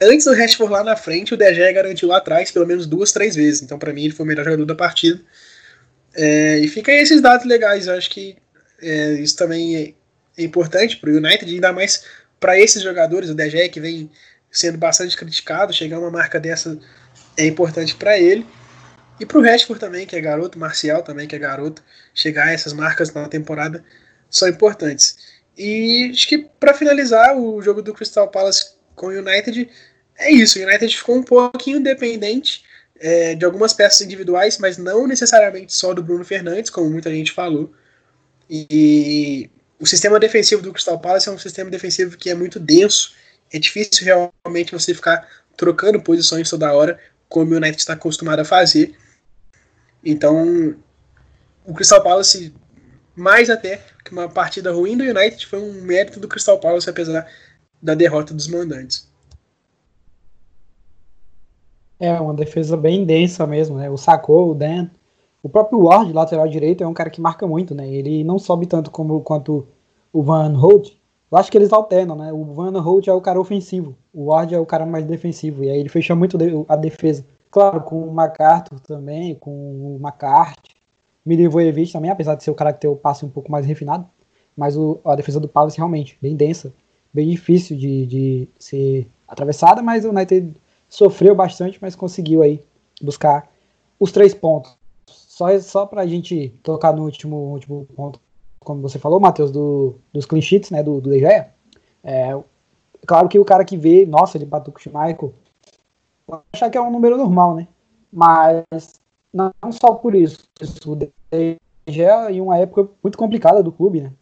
[0.00, 3.34] antes do Rashford lá na frente, o De garantiu lá atrás pelo menos duas, três
[3.34, 3.62] vezes.
[3.62, 5.20] Então para mim ele foi o melhor jogador da partida.
[6.14, 7.86] É, e fica aí esses dados legais.
[7.86, 8.36] Eu acho que
[8.80, 9.94] é, isso também
[10.36, 12.04] é, importante para o United, ainda mais
[12.38, 13.30] para esses jogadores.
[13.30, 14.10] O De que vem
[14.50, 16.78] sendo bastante criticado, chegar a uma marca dessa
[17.36, 18.46] é importante para ele.
[19.18, 22.72] E pro Rashford também, que é garoto, Marcial também, que é garoto, chegar a essas
[22.72, 23.84] marcas na temporada
[24.28, 25.33] são importantes.
[25.56, 29.68] E acho que para finalizar o jogo do Crystal Palace com o United,
[30.18, 30.58] é isso.
[30.58, 32.64] O United ficou um pouquinho dependente
[32.98, 37.32] é, de algumas peças individuais, mas não necessariamente só do Bruno Fernandes, como muita gente
[37.32, 37.72] falou.
[38.48, 43.14] E o sistema defensivo do Crystal Palace é um sistema defensivo que é muito denso.
[43.52, 48.44] É difícil realmente você ficar trocando posições toda hora, como o United está acostumado a
[48.44, 48.94] fazer.
[50.04, 50.76] Então,
[51.64, 52.52] o Crystal Palace,
[53.16, 57.26] mais até que uma partida ruim do United, foi um mérito do Crystal Palace, apesar
[57.80, 59.08] da derrota dos mandantes.
[61.98, 63.88] É, uma defesa bem densa mesmo, né?
[63.88, 64.88] O Sacou, o Dan,
[65.42, 67.88] o próprio Ward, lateral direito, é um cara que marca muito, né?
[67.88, 69.66] Ele não sobe tanto como quanto
[70.12, 70.96] o Van Holt.
[71.30, 72.32] Eu acho que eles alternam, né?
[72.32, 75.70] O Van Holt é o cara ofensivo, o Ward é o cara mais defensivo, e
[75.70, 77.24] aí ele fecha muito a defesa.
[77.50, 80.73] Claro, com o MacArthur também, com o McCarthy,
[81.24, 84.06] Milivojevic também, apesar de ser o cara que tem o passe um pouco mais refinado.
[84.56, 86.72] Mas o, a defesa do Palace realmente bem densa,
[87.12, 90.54] bem difícil de, de ser atravessada, mas o United
[90.88, 92.62] sofreu bastante, mas conseguiu aí
[93.02, 93.50] buscar
[93.98, 94.76] os três pontos.
[95.06, 98.20] Só, só para a gente tocar no último, último ponto,
[98.60, 101.52] como você falou, Matheus, do, dos clean sheets, né, do, do De Gea.
[102.02, 102.38] É,
[103.06, 105.34] claro que o cara que vê, nossa, ele bateu com o Schmeichel,
[106.52, 107.66] achar que é um número normal, né?
[108.12, 108.64] Mas
[109.34, 110.48] não só por isso.
[110.86, 111.10] O De
[111.86, 114.12] Gea em uma época muito complicada do clube, né?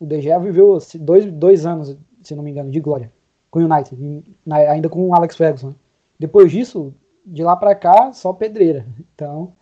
[0.00, 3.12] O Gea viveu dois, dois anos, se não me engano, de glória
[3.50, 5.74] com o United, ainda com o Alex Ferguson.
[6.18, 6.92] Depois disso,
[7.24, 8.86] de lá para cá, só pedreira.
[9.14, 9.52] Então,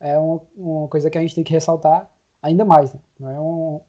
[0.00, 2.10] é uma, uma, coisa que a gente tem que ressaltar
[2.42, 2.92] ainda mais.
[2.92, 3.00] Né?
[3.18, 3.80] Não é um,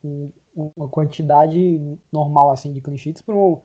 [0.55, 3.61] um, uma quantidade normal assim de clean sheets, pro,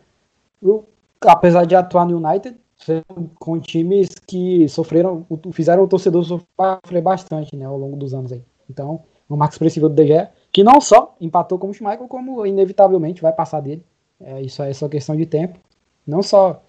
[0.60, 0.84] pro,
[1.26, 2.56] apesar de atuar no United,
[3.38, 8.42] com times que sofreram, fizeram o torcedor sofrer bastante, né, ao longo dos anos aí.
[8.68, 13.22] Então, o marco expressivo do DG, que não só empatou com o Schmeichel, como inevitavelmente
[13.22, 13.84] vai passar dele.
[14.20, 15.58] É, isso é só questão de tempo.
[16.06, 16.62] Não só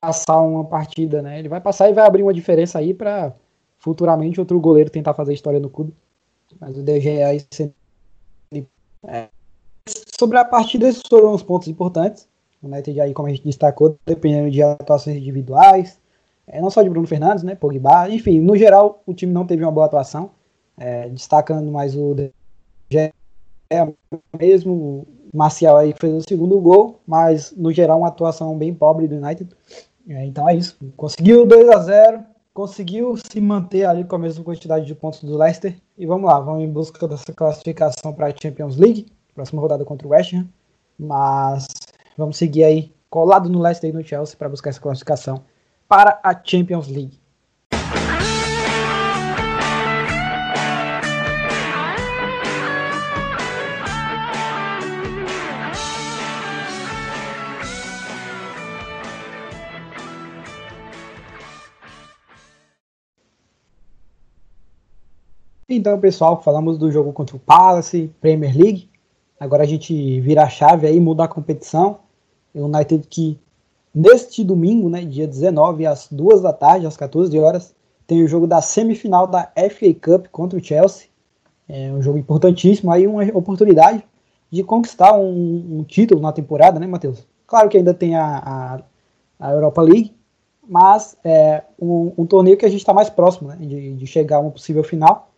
[0.00, 1.38] passar uma partida, né?
[1.38, 3.34] Ele vai passar e vai abrir uma diferença aí para
[3.78, 5.94] futuramente outro goleiro tentar fazer história no clube.
[6.58, 7.46] Mas o DG aí
[9.06, 9.28] é.
[10.18, 12.28] sobre a partida, esses foram os pontos importantes.
[12.62, 15.98] O United aí, como a gente destacou, dependendo de atuações individuais,
[16.46, 19.64] é, não só de Bruno Fernandes, né, Pogba, enfim, no geral o time não teve
[19.64, 20.30] uma boa atuação,
[20.76, 23.12] é, destacando mais o DG
[24.38, 29.06] mesmo, o Marcial aí fez o segundo gol, mas no geral uma atuação bem pobre
[29.06, 29.48] do United.
[30.08, 30.76] É, então é isso.
[30.96, 35.38] Conseguiu 2 a 0 conseguiu se manter ali com a mesma quantidade de pontos do
[35.38, 35.76] Leicester.
[35.96, 40.06] E vamos lá, vamos em busca dessa classificação para a Champions League, próxima rodada contra
[40.06, 40.48] o West Ham.
[40.98, 41.66] Mas
[42.16, 45.44] vamos seguir aí colado no Leicester e no Chelsea para buscar essa classificação
[45.88, 47.20] para a Champions League.
[65.72, 68.89] Então, pessoal, falamos do jogo contra o Palace, Premier League.
[69.40, 72.00] Agora a gente vira a chave aí, muda a competição.
[72.54, 73.40] O United que
[73.94, 77.74] neste domingo, né, dia 19, às 2 da tarde, às 14 horas,
[78.06, 81.08] tem o jogo da semifinal da FA Cup contra o Chelsea.
[81.66, 84.04] É um jogo importantíssimo, aí uma oportunidade
[84.50, 87.26] de conquistar um, um título na temporada, né, Matheus?
[87.46, 88.82] Claro que ainda tem a,
[89.38, 90.12] a, a Europa League,
[90.68, 94.36] mas é um, um, torneio que a gente está mais próximo né, de, de chegar
[94.36, 95.30] a uma possível final.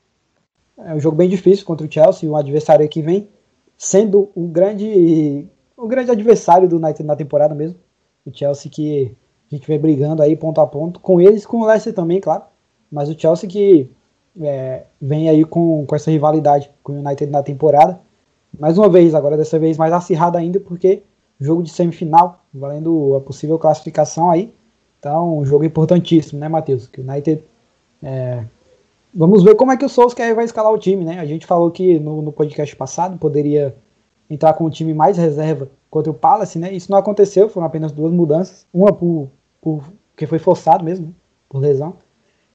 [0.79, 3.29] É um jogo bem difícil contra o Chelsea, um adversário que vem
[3.83, 5.45] sendo um grande,
[5.77, 7.77] um grande adversário do United na temporada mesmo.
[8.25, 9.13] O Chelsea que
[9.51, 12.45] a gente vem brigando aí ponto a ponto, com eles, com o Leicester também, claro.
[12.91, 13.91] Mas o Chelsea que
[14.41, 17.99] é, vem aí com, com essa rivalidade com o United na temporada.
[18.57, 21.03] Mais uma vez, agora dessa vez mais acirrada ainda, porque
[21.41, 24.55] jogo de semifinal, valendo a possível classificação aí.
[25.01, 26.87] Então, um jogo importantíssimo, né, Matheus?
[26.87, 27.43] Que o United
[28.01, 28.45] é,
[29.15, 31.19] Vamos ver como é que o Solskjaer vai escalar o time, né?
[31.19, 33.77] A gente falou que no, no, podcast passado poderia
[34.29, 36.73] entrar com o time mais reserva contra o Palace, né?
[36.73, 38.67] Isso não aconteceu, foram apenas duas mudanças.
[38.73, 39.29] Uma por,
[39.61, 39.85] por
[40.17, 41.13] que foi forçado mesmo, né?
[41.47, 41.95] por lesão.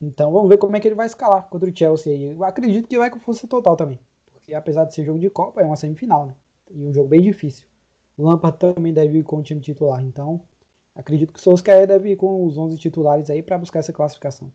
[0.01, 2.23] Então vamos ver como é que ele vai escalar contra o Chelsea aí.
[2.33, 3.99] Eu acredito que vai com força total também.
[4.25, 6.35] Porque apesar de ser jogo de Copa, é uma semifinal, né?
[6.71, 7.67] E um jogo bem difícil.
[8.17, 10.01] O Lampard também deve ir com o time titular.
[10.01, 10.41] Então,
[10.95, 14.51] acredito que o Solskjaer deve ir com os 11 titulares aí para buscar essa classificação.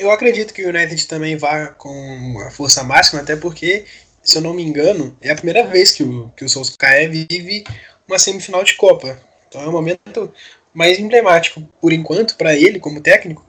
[0.00, 3.84] Eu acredito que o United também vá com a força máxima, até porque,
[4.22, 7.64] se eu não me engano, é a primeira vez que o, que o Solskjaer vive
[8.08, 9.20] uma semifinal de Copa.
[9.46, 10.32] Então é um momento
[10.72, 13.46] mais emblemático, por enquanto, para ele como técnico.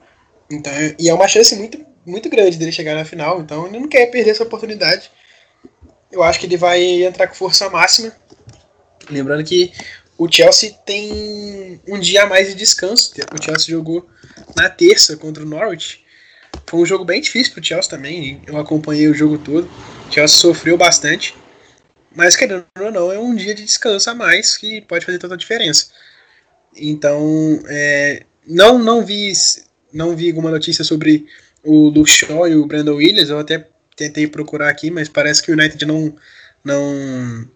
[0.50, 3.88] Então, e é uma chance muito, muito grande dele chegar na final, então ele não
[3.88, 5.10] quer perder essa oportunidade.
[6.10, 8.14] Eu acho que ele vai entrar com força máxima.
[9.08, 9.72] Lembrando que
[10.18, 13.14] o Chelsea tem um dia a mais de descanso.
[13.32, 14.06] O Chelsea jogou
[14.54, 16.01] na terça contra o Norwich
[16.66, 18.40] foi um jogo bem difícil pro Chelsea também.
[18.46, 19.68] Eu acompanhei o jogo todo.
[20.08, 21.34] O Chelsea sofreu bastante.
[22.14, 25.34] Mas, querendo ou não, é um dia de descanso a mais que pode fazer toda
[25.34, 25.86] a diferença.
[26.74, 29.32] Então, é, não, não, vi,
[29.92, 31.26] não vi alguma notícia sobre
[31.62, 33.30] o Luke Shaw e o Brandon Williams.
[33.30, 36.14] Eu até tentei procurar aqui, mas parece que o United não,
[36.64, 37.48] não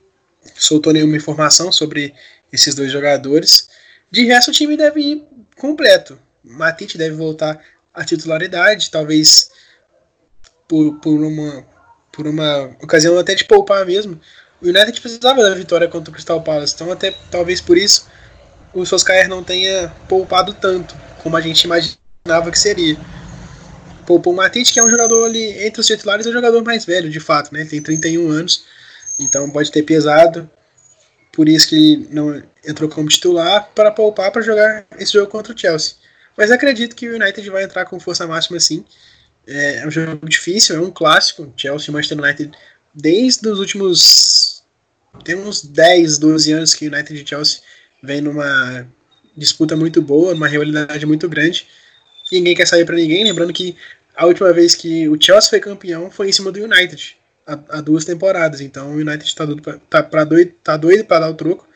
[0.55, 2.15] soltou nenhuma informação sobre
[2.53, 3.69] esses dois jogadores.
[4.11, 5.25] De resto, o time deve ir
[5.57, 6.19] completo.
[6.45, 7.61] Matite deve voltar
[7.97, 9.51] a titularidade, talvez
[10.69, 11.67] por, por, uma,
[12.13, 14.21] por uma ocasião até de poupar mesmo.
[14.61, 18.07] O United precisava da vitória contra o Crystal Palace, então até talvez por isso
[18.75, 22.97] o Solskjaer não tenha poupado tanto como a gente imaginava que seria.
[24.07, 26.85] Poupou o Matite, que é um jogador ali, entre os titulares, é o jogador mais
[26.85, 27.65] velho, de fato, né?
[27.65, 28.65] Tem 31 anos,
[29.19, 30.49] então pode ter pesado.
[31.33, 35.59] Por isso que não entrou como titular para poupar para jogar esse jogo contra o
[35.59, 35.97] Chelsea.
[36.37, 38.85] Mas acredito que o United vai entrar com força máxima sim.
[39.47, 41.53] É, é um jogo difícil, é um clássico.
[41.57, 42.53] Chelsea e Manchester United,
[42.95, 44.65] desde os últimos.
[45.25, 47.61] Tem uns 10, 12 anos que o United e Chelsea
[48.03, 48.87] vem numa
[49.37, 51.67] disputa muito boa, uma rivalidade muito grande.
[52.31, 53.25] Ninguém quer sair para ninguém.
[53.25, 53.77] Lembrando que
[54.15, 57.17] a última vez que o Chelsea foi campeão foi em cima do United,
[57.47, 58.61] há, duas temporadas.
[58.61, 61.69] Então o United está doido para tá doido, tá doido para dar o troco.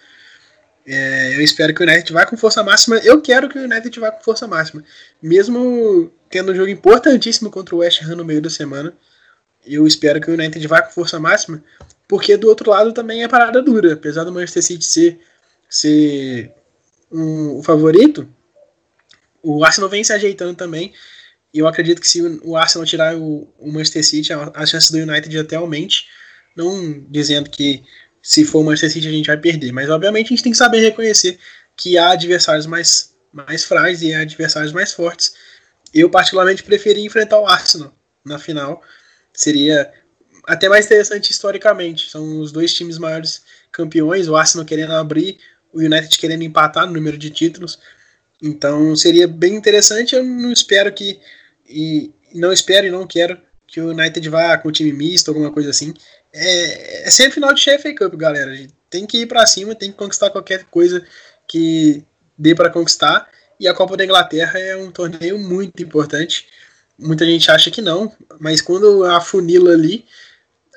[0.87, 2.97] É, eu espero que o United vá com força máxima.
[2.99, 4.83] Eu quero que o United vá com força máxima.
[5.22, 8.95] Mesmo tendo um jogo importantíssimo contra o West Ham no meio da semana,
[9.66, 11.62] eu espero que o United vá com força máxima,
[12.09, 13.95] porque do outro lado também é parada dura.
[13.95, 15.20] Apesar do Manchester City ser,
[15.68, 16.53] ser
[17.11, 18.28] um, o favorito,
[19.43, 20.93] o Arsenal vem se ajeitando também.
[21.53, 24.91] E eu acredito que se o Arsenal tirar o, o Manchester City, a, a chance
[24.93, 26.09] do United até aumente.
[26.57, 27.85] Não dizendo que
[28.23, 30.59] se for o Manchester City a gente vai perder, mas obviamente a gente tem que
[30.59, 31.39] saber reconhecer
[31.77, 35.33] que há adversários mais, mais frágeis e há adversários mais fortes.
[35.93, 37.93] Eu, particularmente, preferi enfrentar o Arsenal
[38.25, 38.83] na final.
[39.33, 39.91] Seria
[40.47, 42.11] até mais interessante historicamente.
[42.11, 43.43] São os dois times maiores
[43.73, 45.39] campeões, o Arsenal querendo abrir,
[45.73, 47.79] o United querendo empatar no número de títulos.
[48.43, 50.14] Então seria bem interessante.
[50.14, 51.21] Eu não espero que.
[51.68, 55.53] E não espero e não quero que o United vá com o time misto, alguma
[55.53, 55.95] coisa assim.
[56.33, 58.51] É, é sempre final de FA Cup, galera.
[58.51, 61.05] A gente tem que ir para cima, tem que conquistar qualquer coisa
[61.47, 62.05] que
[62.39, 63.28] dê para conquistar.
[63.59, 66.49] E a Copa da Inglaterra é um torneio muito importante.
[66.99, 70.05] Muita gente acha que não, mas quando a funila ali,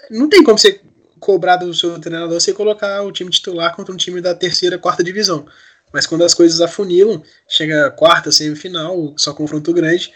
[0.09, 0.81] não tem como você
[1.19, 5.03] cobrar do seu treinador você colocar o time titular contra um time da terceira, quarta
[5.03, 5.45] divisão.
[5.93, 10.11] Mas quando as coisas afunilam, chega quarta, semifinal, só confronto grande,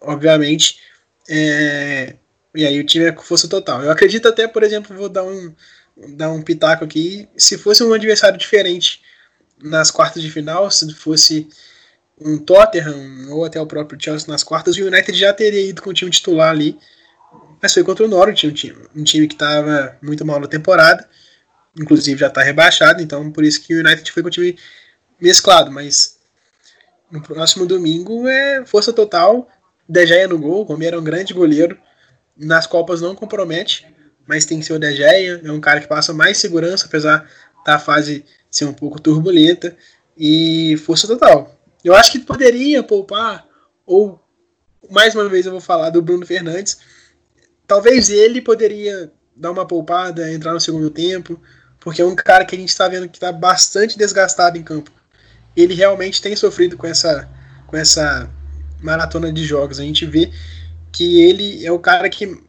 [0.00, 0.78] obviamente,
[1.28, 2.16] é...
[2.56, 3.82] e aí o time é força total.
[3.82, 5.54] Eu acredito até, por exemplo, vou dar um,
[6.08, 9.02] dar um pitaco aqui, se fosse um adversário diferente
[9.62, 11.48] nas quartas de final, se fosse
[12.18, 15.90] um Tottenham ou até o próprio Chelsea nas quartas, o United já teria ido com
[15.90, 16.78] o time titular ali.
[17.62, 21.08] Mas foi contra o Norwich, um time, um time que estava muito mal na temporada,
[21.78, 24.58] inclusive já está rebaixado, então por isso que o United foi com o time
[25.20, 26.18] mesclado, mas
[27.10, 29.48] no próximo domingo é força total,
[29.88, 31.78] De Gea no gol, o Romero é um grande goleiro,
[32.36, 33.86] nas Copas não compromete,
[34.26, 37.28] mas tem que ser o De Gea, é um cara que passa mais segurança, apesar
[37.64, 39.76] da fase ser um pouco turbulenta,
[40.16, 41.58] e força total.
[41.84, 43.46] Eu acho que poderia poupar,
[43.84, 44.20] ou
[44.90, 46.78] mais uma vez eu vou falar do Bruno Fernandes,
[47.66, 51.40] talvez ele poderia dar uma poupada, entrar no segundo tempo,
[51.78, 54.90] porque é um cara que a gente está vendo que está bastante desgastado em campo.
[55.56, 57.28] Ele realmente tem sofrido com essa,
[57.66, 58.30] com essa
[58.80, 59.78] maratona de jogos.
[59.78, 60.30] A gente vê
[60.96, 62.40] que ele é o cara que,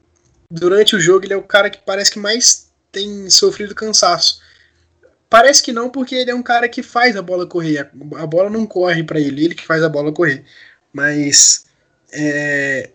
[0.49, 4.41] durante o jogo, ele é o cara que parece que mais tem sofrido cansaço.
[5.29, 7.91] Parece que não, porque ele é um cara que faz a bola correr.
[8.15, 10.45] A bola não corre para ele, ele que faz a bola correr.
[10.93, 11.65] Mas
[12.13, 12.91] é,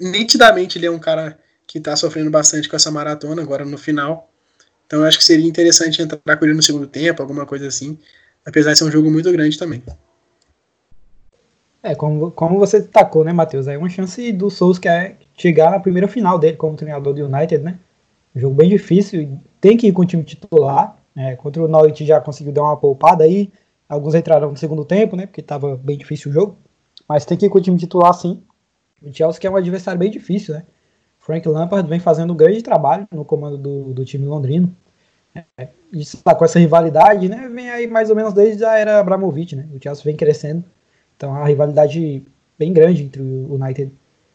[0.00, 4.32] nitidamente ele é um cara que está sofrendo bastante com essa maratona agora no final.
[4.86, 7.98] Então eu acho que seria interessante entrar com ele no segundo tempo, alguma coisa assim,
[8.46, 9.82] apesar de ser um jogo muito grande também.
[11.86, 13.68] É, como, como você destacou, né, Matheus?
[13.68, 17.24] É uma chance do Souls que é chegar na primeira final dele como treinador do
[17.24, 17.78] United, né?
[18.34, 20.96] Jogo bem difícil, tem que ir com o time titular.
[21.14, 21.36] Né?
[21.36, 23.52] Contra o Norwich já conseguiu dar uma poupada aí.
[23.88, 25.26] Alguns entraram no segundo tempo, né?
[25.26, 26.58] Porque estava bem difícil o jogo.
[27.08, 28.42] Mas tem que ir com o time titular sim.
[29.00, 30.64] O Chelsea é um adversário bem difícil, né?
[31.20, 34.74] Frank Lampard vem fazendo um grande trabalho no comando do, do time londrino.
[35.56, 35.68] É,
[36.34, 39.68] com essa rivalidade, né, vem aí mais ou menos desde a era Abramovich, né?
[39.72, 40.64] O Chelsea vem crescendo.
[41.16, 42.22] Então, a rivalidade
[42.58, 43.92] bem grande entre o United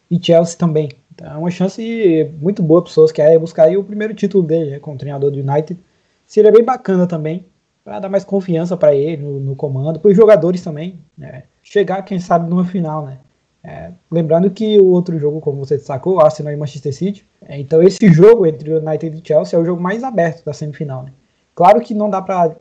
[0.09, 0.89] e Chelsea também.
[1.13, 4.43] Então, é uma chance muito boa para pessoas que querem buscar aí o primeiro título
[4.43, 5.79] dele, né, como treinador do United.
[6.25, 7.45] Seria bem bacana também,
[7.83, 11.43] para dar mais confiança para ele no, no comando, para os jogadores também, né?
[11.63, 13.17] Chegar, quem sabe, numa final, né?
[13.63, 17.81] É, lembrando que o outro jogo, como você destacou, Arsenal e Manchester City, é, então
[17.81, 21.03] esse jogo entre o United e Chelsea é o jogo mais aberto da semifinal.
[21.03, 21.11] Né?
[21.53, 22.55] Claro que não dá para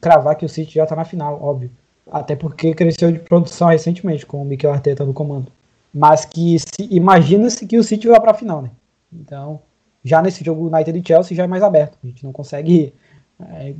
[0.00, 1.70] cravar que o City já está na final, óbvio.
[2.12, 5.50] Até porque cresceu de produção recentemente com o Mikel Arteta no comando.
[5.92, 6.56] Mas que
[6.90, 8.70] imagina-se que o City vai para a final, né?
[9.12, 9.60] Então,
[10.04, 11.98] já nesse jogo United e Chelsea já é mais aberto.
[12.02, 12.94] A gente não consegue
[13.40, 13.74] é,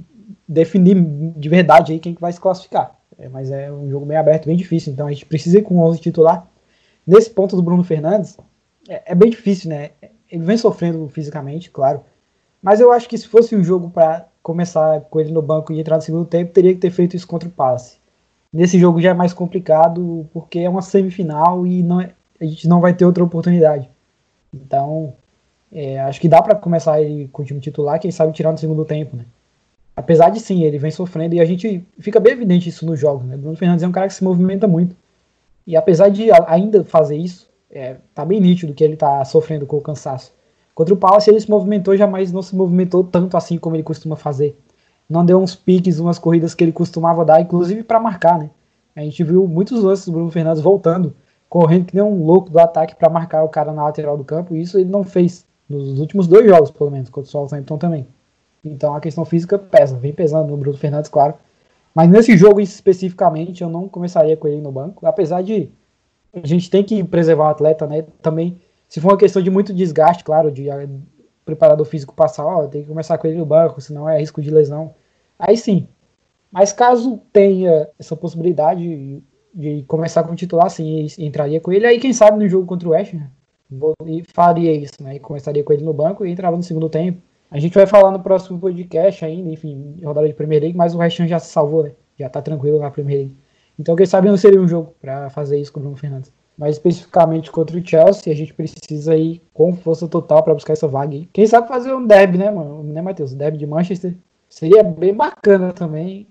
[0.49, 0.97] definir
[1.37, 2.95] de verdade aí quem que vai se classificar.
[3.19, 4.93] É, mas é um jogo bem aberto, bem difícil.
[4.93, 6.47] Então a gente precisa ir com o 11 titular
[7.07, 8.37] Nesse ponto do Bruno Fernandes,
[8.89, 9.91] é, é bem difícil, né?
[10.31, 12.05] Ele vem sofrendo fisicamente, claro.
[12.63, 15.81] Mas eu acho que se fosse um jogo para começar com ele no banco e
[15.81, 17.99] entrar no segundo tempo, teria que ter feito isso contra o Palace.
[18.53, 22.69] Nesse jogo já é mais complicado, porque é uma semifinal e não, é, a gente
[22.69, 23.89] não vai ter outra oportunidade.
[24.55, 25.15] Então,
[25.73, 28.59] é, acho que dá para começar ele com o time titular, quem sabe tirar no
[28.59, 29.25] segundo tempo, né?
[29.97, 33.27] Apesar de sim, ele vem sofrendo e a gente fica bem evidente isso nos jogos,
[33.27, 33.37] né?
[33.37, 34.95] Bruno Fernandes é um cara que se movimenta muito.
[35.67, 39.77] E apesar de ainda fazer isso, é, tá bem nítido que ele tá sofrendo com
[39.77, 40.33] o cansaço.
[40.75, 44.17] Contra o Palace ele se movimentou, jamais não se movimentou tanto assim como ele costuma
[44.17, 44.57] fazer.
[45.13, 48.49] Não deu uns piques, umas corridas que ele costumava dar, inclusive para marcar, né?
[48.97, 51.15] A gente viu muitos lances do Bruno Fernandes voltando,
[51.51, 54.57] correndo que nem um louco do ataque para marcar o cara na lateral do campo,
[54.57, 58.07] e isso ele não fez nos últimos dois jogos, pelo menos, contra o Southampton também.
[58.65, 61.35] Então a questão física pesa, vem pesando no Bruno Fernandes, claro.
[61.95, 65.69] Mas nesse jogo especificamente, eu não começaria com ele no banco, apesar de
[66.33, 68.07] a gente tem que preservar o atleta, né?
[68.23, 68.59] Também,
[68.89, 70.89] se for uma questão de muito desgaste, claro, de a,
[71.45, 74.51] preparador físico passar, ó, tem que começar com ele no banco, senão é risco de
[74.51, 74.95] lesão.
[75.43, 75.89] Aí sim.
[76.53, 79.21] Mas caso tenha essa possibilidade
[79.53, 81.85] de começar como titular, sim, entraria com ele.
[81.85, 83.29] Aí, quem sabe, no jogo contra o West, né?
[84.07, 85.17] e faria isso, né?
[85.17, 87.21] E começaria com ele no banco e entrava no segundo tempo.
[87.51, 90.99] A gente vai falar no próximo podcast ainda, enfim, rodada de Premier League, mas o
[90.99, 91.93] West Ham já se salvou, né?
[92.19, 93.37] Já tá tranquilo na Premier League.
[93.79, 96.31] Então, quem sabe não seria um jogo para fazer isso com o Bruno Fernandes.
[96.57, 100.87] Mas especificamente contra o Chelsea, a gente precisa ir com força total para buscar essa
[100.87, 101.27] vaga aí.
[101.33, 102.85] Quem sabe fazer um derby, né, mano?
[102.85, 103.35] Né, Matheus?
[103.35, 104.15] Derby de Manchester.
[104.53, 106.29] Seria bem bacana também.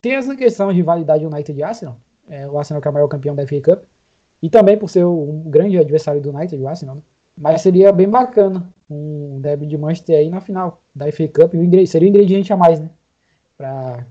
[0.00, 1.96] Tem essa questão de rivalidade United e Arsenal.
[2.28, 3.84] É, o Arsenal que é o maior campeão da FA Cup.
[4.42, 7.02] E também por ser um grande adversário do United, o Arsenal, né?
[7.38, 11.52] Mas seria bem bacana um derby de Manchester aí na final da FA Cup.
[11.86, 12.90] Seria um ingrediente a mais, né?
[13.56, 14.04] Para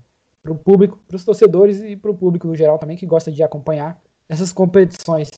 [0.48, 3.42] o público, para os torcedores e para o público no geral também, que gosta de
[3.42, 5.28] acompanhar essas competições.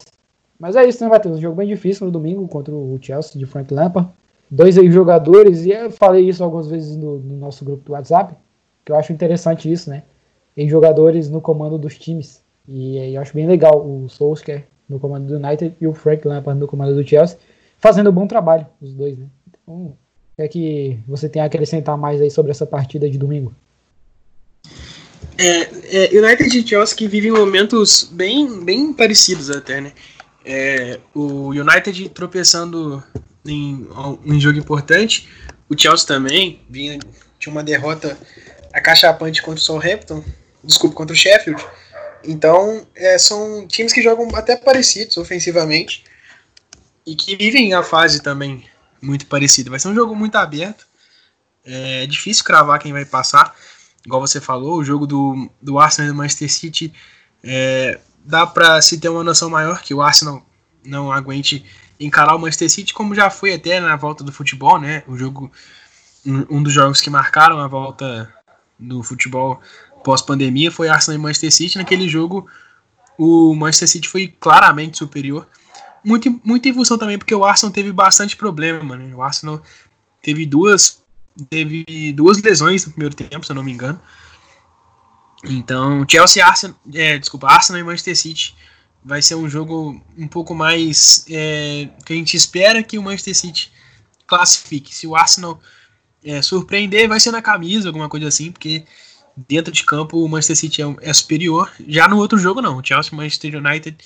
[0.60, 1.38] Mas é isso, né, Matheus?
[1.38, 4.08] Um jogo bem difícil no domingo contra o Chelsea de Frank Lampard.
[4.54, 8.36] Dois jogadores, e eu falei isso algumas vezes no, no nosso grupo do WhatsApp,
[8.84, 10.04] que eu acho interessante isso, né?
[10.56, 12.40] Em jogadores no comando dos times.
[12.68, 16.60] E eu acho bem legal o Solskjaer no comando do United e o Frank Lampard
[16.60, 17.36] no comando do Chelsea,
[17.78, 19.26] fazendo um bom trabalho, os dois, né?
[19.48, 19.96] Então, o
[20.36, 23.52] que é que você tem a acrescentar mais aí sobre essa partida de domingo?
[25.36, 29.92] É, é, United e Chelsea que vivem momentos bem, bem parecidos até, né?
[30.44, 33.02] É, o United tropeçando
[33.44, 33.86] em
[34.24, 35.28] um jogo importante,
[35.68, 36.98] o Chelsea também vinha,
[37.38, 38.18] tinha uma derrota
[38.72, 40.24] acachapante contra o Southampton,
[40.62, 41.62] desculpa, contra o Sheffield,
[42.26, 46.04] então, é, são times que jogam até parecidos ofensivamente
[47.06, 48.64] e que vivem a fase também
[49.00, 49.70] muito parecida.
[49.70, 50.86] Vai ser um jogo muito aberto.
[51.64, 53.54] É difícil cravar quem vai passar.
[54.04, 56.92] Igual você falou, o jogo do, do Arsenal e do Manchester City
[57.42, 60.44] é, dá para se ter uma noção maior que o Arsenal
[60.84, 61.64] não aguente
[61.98, 65.02] encarar o Manchester City, como já foi até na volta do futebol, né?
[65.06, 65.50] O jogo,
[66.24, 68.32] um, dos jogos que marcaram a volta
[68.78, 69.60] do futebol
[70.02, 71.78] pós-pandemia foi Arsenal e Manchester City.
[71.78, 72.48] Naquele jogo,
[73.18, 75.46] o Manchester City foi claramente superior.
[76.04, 79.14] Muito, muito função também, porque o Arsenal teve bastante problema, né?
[79.14, 79.62] O Arsenal
[80.20, 81.02] teve duas,
[81.48, 84.00] teve duas lesões no primeiro tempo, se eu não me engano.
[85.44, 88.54] Então, Chelsea Arsenal, é, desculpa, Arsenal e Manchester City
[89.04, 93.36] vai ser um jogo um pouco mais é, que a gente espera que o Manchester
[93.36, 93.72] City
[94.26, 94.94] classifique.
[94.94, 95.60] Se o Arsenal
[96.24, 98.84] é, surpreender, vai ser na camisa, alguma coisa assim, porque
[99.36, 101.70] dentro de campo o Manchester City é, é superior.
[101.86, 102.78] Já no outro jogo, não.
[102.78, 103.96] O Chelsea Manchester United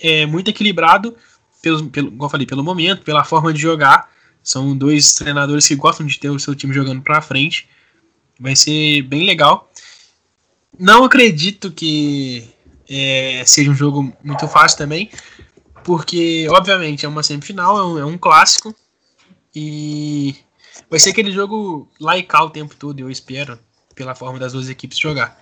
[0.00, 1.14] é muito equilibrado,
[1.60, 4.10] pelo, pelo, como eu falei, pelo momento, pela forma de jogar.
[4.42, 7.68] São dois treinadores que gostam de ter o seu time jogando para frente.
[8.40, 9.70] Vai ser bem legal.
[10.78, 12.48] Não acredito que
[12.88, 15.10] é, seja um jogo muito fácil também,
[15.84, 18.74] porque, obviamente, é uma semifinal, é um, é um clássico.
[19.54, 20.36] E
[20.90, 21.90] vai ser aquele jogo
[22.28, 23.58] cá o tempo todo, eu espero
[23.94, 25.36] pela forma das duas equipes jogar.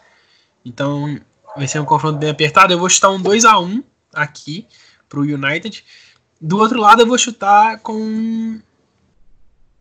[0.64, 1.20] Então,
[1.56, 2.72] vai ser um confronto bem apertado.
[2.72, 3.82] Eu vou chutar um 2 a 1
[4.14, 4.66] aqui
[5.08, 5.84] pro United.
[6.40, 8.60] Do outro lado, eu vou chutar com.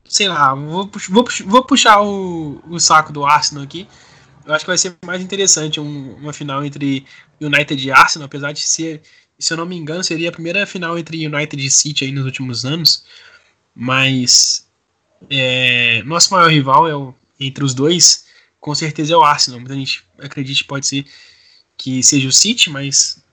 [0.07, 3.87] Sei lá, vou, vou, vou puxar o, o saco do Arsenal aqui.
[4.45, 7.05] Eu acho que vai ser mais interessante um, uma final entre
[7.41, 9.01] United e Arsenal, apesar de ser,
[9.39, 12.25] se eu não me engano, seria a primeira final entre United e City aí nos
[12.25, 13.05] últimos anos.
[13.73, 14.67] Mas
[15.29, 18.25] é, nosso maior rival é o, entre os dois
[18.65, 19.59] com certeza é o Arsenal.
[19.59, 21.05] Muita gente acredita que pode ser
[21.77, 23.23] que seja o City, mas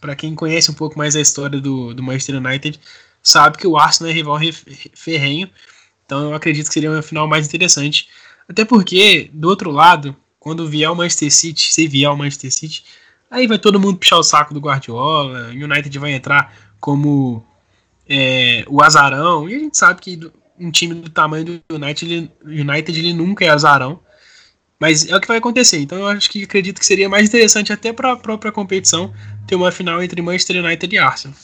[0.00, 2.78] para quem conhece um pouco mais a história do, do Manchester United,
[3.20, 4.38] sabe que o Arsenal é rival
[4.94, 5.50] ferrenho.
[6.04, 8.08] Então eu acredito que seria uma final mais interessante.
[8.48, 10.16] Até porque, do outro lado,
[10.46, 12.84] quando vier o Manchester City, se vier o Manchester City,
[13.28, 17.44] aí vai todo mundo puxar o saco do Guardiola, o United vai entrar como
[18.08, 20.20] é, o azarão, e a gente sabe que
[20.56, 23.98] um time do tamanho do United, ele, United ele nunca é azarão.
[24.78, 25.80] Mas é o que vai acontecer.
[25.80, 29.12] Então eu acho que acredito que seria mais interessante até para a própria competição
[29.48, 31.36] ter uma final entre Manchester United e Arsenal.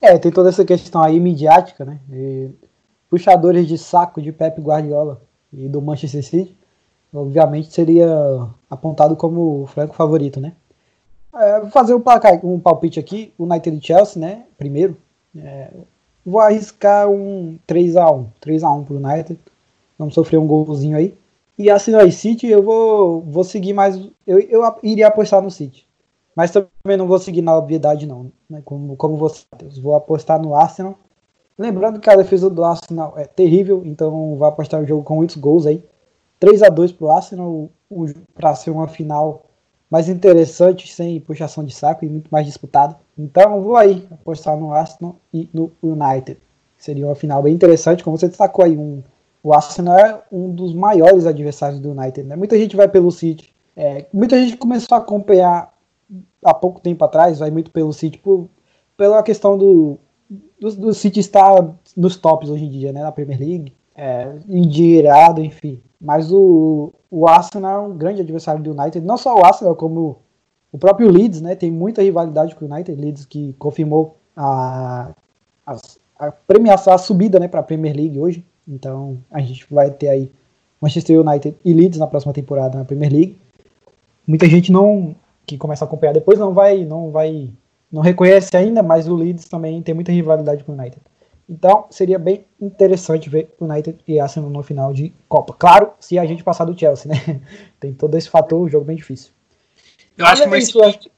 [0.00, 2.00] É, tem toda essa questão aí midiática, né?
[3.08, 5.22] Puxadores de saco de Pep Guardiola
[5.52, 6.56] e do Manchester City,
[7.12, 8.08] obviamente seria
[8.70, 10.54] apontado como o franco favorito, né?
[11.34, 14.44] É, vou fazer um, placar, um palpite aqui, o United e Chelsea, né?
[14.58, 14.96] Primeiro.
[15.36, 15.70] É,
[16.24, 18.26] vou arriscar um 3x1.
[18.40, 19.38] 3x1 pro United.
[19.98, 21.14] Vamos sofrer um golzinho aí.
[21.58, 23.96] E assim no City eu vou, vou seguir mais.
[24.26, 25.86] Eu, eu iria apostar no City.
[26.34, 28.30] Mas também não vou seguir na obviedade, não.
[28.48, 28.62] Né?
[28.64, 29.44] Como, como você,
[29.80, 30.98] vou apostar no Arsenal.
[31.62, 35.36] Lembrando que a defesa do Arsenal é terrível, então vou apostar no jogo com muitos
[35.36, 35.80] gols aí.
[36.40, 37.70] 3 a 2 pro Arsenal
[38.34, 39.44] para ser uma final
[39.88, 42.96] mais interessante, sem puxação de saco e muito mais disputada.
[43.16, 46.36] Então vou aí apostar no Arsenal e no United.
[46.76, 49.00] Seria uma final bem interessante, como você destacou aí, um
[49.40, 52.28] o Arsenal é um dos maiores adversários do United.
[52.28, 52.36] Né?
[52.36, 53.52] Muita gente vai pelo City.
[53.76, 55.72] É, muita gente começou a acompanhar
[56.44, 58.48] há pouco tempo atrás, vai muito pelo City por,
[58.96, 59.98] pela questão do,
[60.60, 65.42] do, do City estar nos tops hoje em dia, né, na Premier League, é, endinheirado,
[65.42, 65.80] enfim.
[66.00, 70.18] Mas o, o Arsenal é um grande adversário do United, não só o Arsenal, como
[70.72, 75.10] o próprio Leeds, né, tem muita rivalidade com o United, Leeds que confirmou a,
[75.66, 75.76] a,
[76.18, 78.44] a premiação, a subida, né, para a Premier League hoje.
[78.66, 80.30] Então a gente vai ter aí
[80.80, 83.38] Manchester United e Leeds na próxima temporada na Premier League.
[84.26, 85.14] Muita gente não
[85.44, 87.50] que começa a acompanhar depois não vai não vai
[87.92, 91.02] não reconhece ainda, mas o Leeds também tem muita rivalidade com o United.
[91.48, 95.52] Então, seria bem interessante ver o United e Arsenal no final de Copa.
[95.52, 97.42] Claro, se a gente passar do Chelsea, né?
[97.78, 99.32] Tem todo esse fator, o jogo bem difícil.
[100.16, 101.10] Eu acho que, é isso, acho...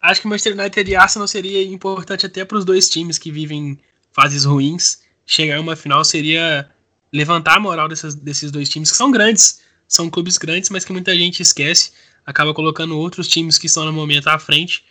[0.00, 3.30] acho que o Manchester United e Arsenal seria importante até para os dois times que
[3.30, 3.78] vivem
[4.10, 5.00] fases ruins.
[5.24, 6.68] Chegar a uma final seria
[7.12, 10.92] levantar a moral dessas, desses dois times, que são grandes, são clubes grandes, mas que
[10.92, 11.92] muita gente esquece,
[12.26, 14.84] acaba colocando outros times que estão no momento à frente.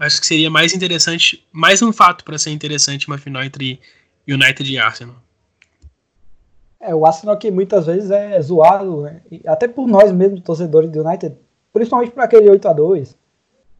[0.00, 3.78] Acho que seria mais interessante, mais um fato para ser interessante uma final entre
[4.26, 5.16] United e Arsenal.
[6.80, 9.20] É, o Arsenal que muitas vezes é zoado, né?
[9.46, 11.36] até por nós mesmos, torcedores do United,
[11.72, 13.20] principalmente por aquele 8 a 2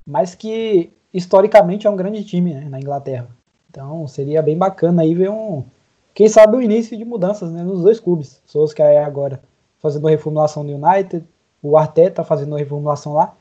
[0.07, 3.29] mas que historicamente é um grande time né, na Inglaterra.
[3.71, 5.65] Então seria bem bacana aí ver um,
[6.13, 8.43] quem sabe o início de mudanças né, nos dois clubes.
[8.79, 9.41] é agora
[9.79, 11.25] fazendo reformulação do United,
[11.63, 13.35] o Arteta fazendo reformulação lá.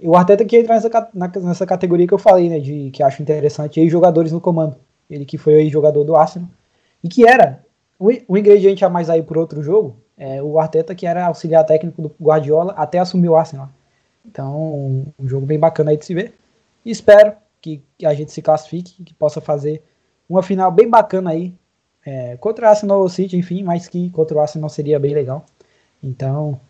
[0.00, 3.22] E o Arteta que entra nessa, nessa categoria que eu falei, né, de que acho
[3.22, 4.76] interessante, aí jogadores no comando.
[5.08, 6.48] Ele que foi jogador do Arsenal
[7.02, 7.62] e que era
[7.98, 12.02] o, ingrediente a mais aí por outro jogo, é o Arteta que era auxiliar técnico
[12.02, 13.68] do Guardiola até assumir o Arsenal.
[14.24, 16.34] Então, um, um jogo bem bacana aí de se ver.
[16.84, 19.82] E espero que, que a gente se classifique, que possa fazer
[20.28, 21.54] uma final bem bacana aí
[22.04, 25.44] é, contra o Arsenal City, enfim, mas que contra o Arsenal seria bem legal.
[26.02, 26.60] Então,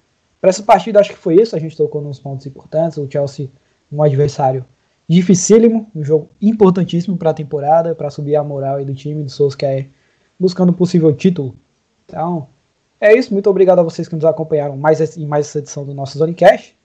[0.42, 3.48] para essa partida acho que foi isso, a gente tocou nos pontos importantes, o Chelsea
[3.92, 4.64] um adversário
[5.08, 9.22] dificílimo, um jogo importantíssimo para a temporada, para subir a moral do time.
[9.22, 9.88] Do Solskjaer,
[10.40, 11.54] buscando um possível título.
[12.06, 12.48] Então,
[13.00, 15.94] é isso, muito obrigado a vocês que nos acompanharam mais em mais essa edição do
[15.94, 16.76] nosso Zonecast,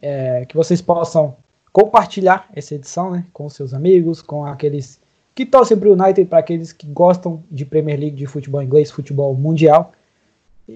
[0.00, 1.36] é, que vocês possam
[1.70, 4.98] compartilhar essa edição né, com seus amigos, com aqueles
[5.34, 8.90] que torcem para o United, para aqueles que gostam de Premier League, de futebol inglês,
[8.90, 9.92] futebol mundial.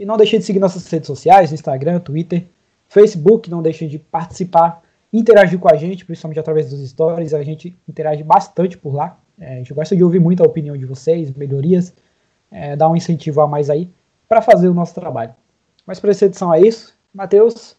[0.00, 2.44] E não deixem de seguir nossas redes sociais, Instagram, Twitter,
[2.88, 4.82] Facebook, não deixem de participar,
[5.12, 9.18] interagir com a gente, principalmente através dos stories, a gente interage bastante por lá.
[9.38, 11.94] É, a gente gosta de ouvir muito a opinião de vocês, melhorias,
[12.50, 13.90] é, dar um incentivo a mais aí
[14.28, 15.34] para fazer o nosso trabalho.
[15.86, 16.94] Mas para essa edição é isso.
[17.12, 17.76] Matheus,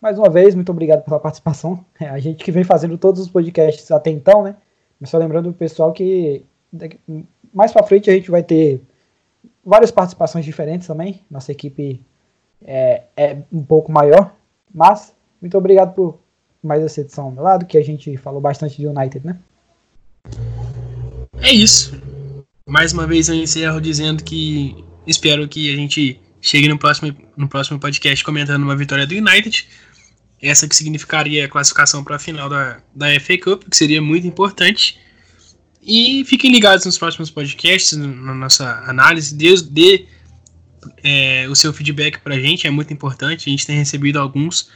[0.00, 1.84] mais uma vez, muito obrigado pela participação.
[2.00, 4.56] É, a gente que vem fazendo todos os podcasts até então, né?
[5.00, 6.44] Mas só lembrando o pessoal que
[7.52, 8.80] mais para frente a gente vai ter
[9.64, 11.20] várias participações diferentes também.
[11.30, 12.00] Nossa equipe
[12.64, 14.34] é, é, um pouco maior.
[14.72, 16.18] Mas muito obrigado por
[16.62, 19.38] mais essa edição ao meu lado, que a gente falou bastante de United, né?
[21.40, 22.00] É isso.
[22.68, 27.48] Mais uma vez eu encerro dizendo que espero que a gente chegue no próximo, no
[27.48, 29.66] próximo podcast comentando uma vitória do United
[30.42, 34.26] essa que significaria a classificação para a final da, da FA Cup, que seria muito
[34.26, 34.98] importante.
[35.82, 40.06] E fiquem ligados nos próximos podcasts, na nossa análise, dê, dê
[41.02, 43.48] é, o seu feedback para a gente, é muito importante.
[43.48, 44.70] A gente tem recebido alguns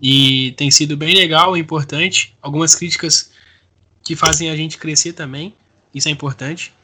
[0.00, 2.34] e tem sido bem legal e importante.
[2.42, 3.30] Algumas críticas
[4.02, 5.54] que fazem a gente crescer também,
[5.94, 6.74] isso é importante.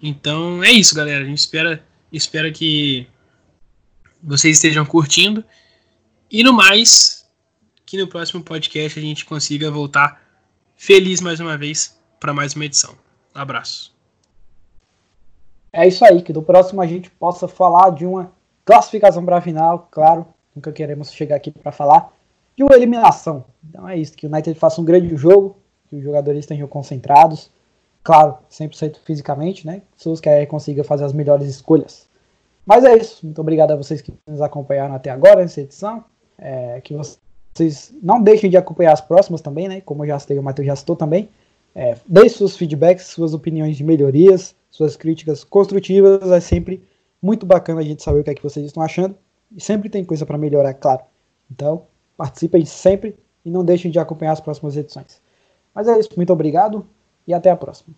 [0.00, 1.24] Então é isso, galera.
[1.24, 3.06] A gente espera, espera que
[4.22, 5.44] vocês estejam curtindo.
[6.30, 7.26] E no mais,
[7.84, 10.22] que no próximo podcast a gente consiga voltar
[10.74, 11.93] feliz mais uma vez
[12.24, 12.94] para mais uma edição.
[13.34, 13.94] Abraço.
[15.70, 18.32] É isso aí, que do próximo a gente possa falar de uma
[18.64, 20.24] classificação para a final, claro,
[20.56, 22.10] nunca queremos chegar aqui para falar
[22.56, 23.44] de uma eliminação.
[23.68, 25.58] Então é isso, que o United faça um grande jogo,
[25.90, 27.50] que os jogadores estejam concentrados,
[28.02, 29.82] claro, 100% fisicamente, né?
[29.94, 32.08] Que o quer consiga fazer as melhores escolhas.
[32.64, 36.02] Mas é isso, muito obrigado a vocês que nos acompanharam até agora nessa edição.
[36.38, 37.20] É, que vocês
[37.54, 39.80] vocês não deixem de acompanhar as próximas também, né?
[39.80, 41.28] Como eu já citei, o Matheus já citou também.
[41.74, 46.30] É, deixe seus feedbacks, suas opiniões de melhorias, suas críticas construtivas.
[46.30, 46.82] É sempre
[47.20, 49.16] muito bacana a gente saber o que é que vocês estão achando.
[49.54, 51.02] E sempre tem coisa para melhorar, claro.
[51.50, 55.20] Então, participem sempre e não deixem de acompanhar as próximas edições.
[55.74, 56.86] Mas é isso, muito obrigado
[57.26, 57.94] e até a próxima.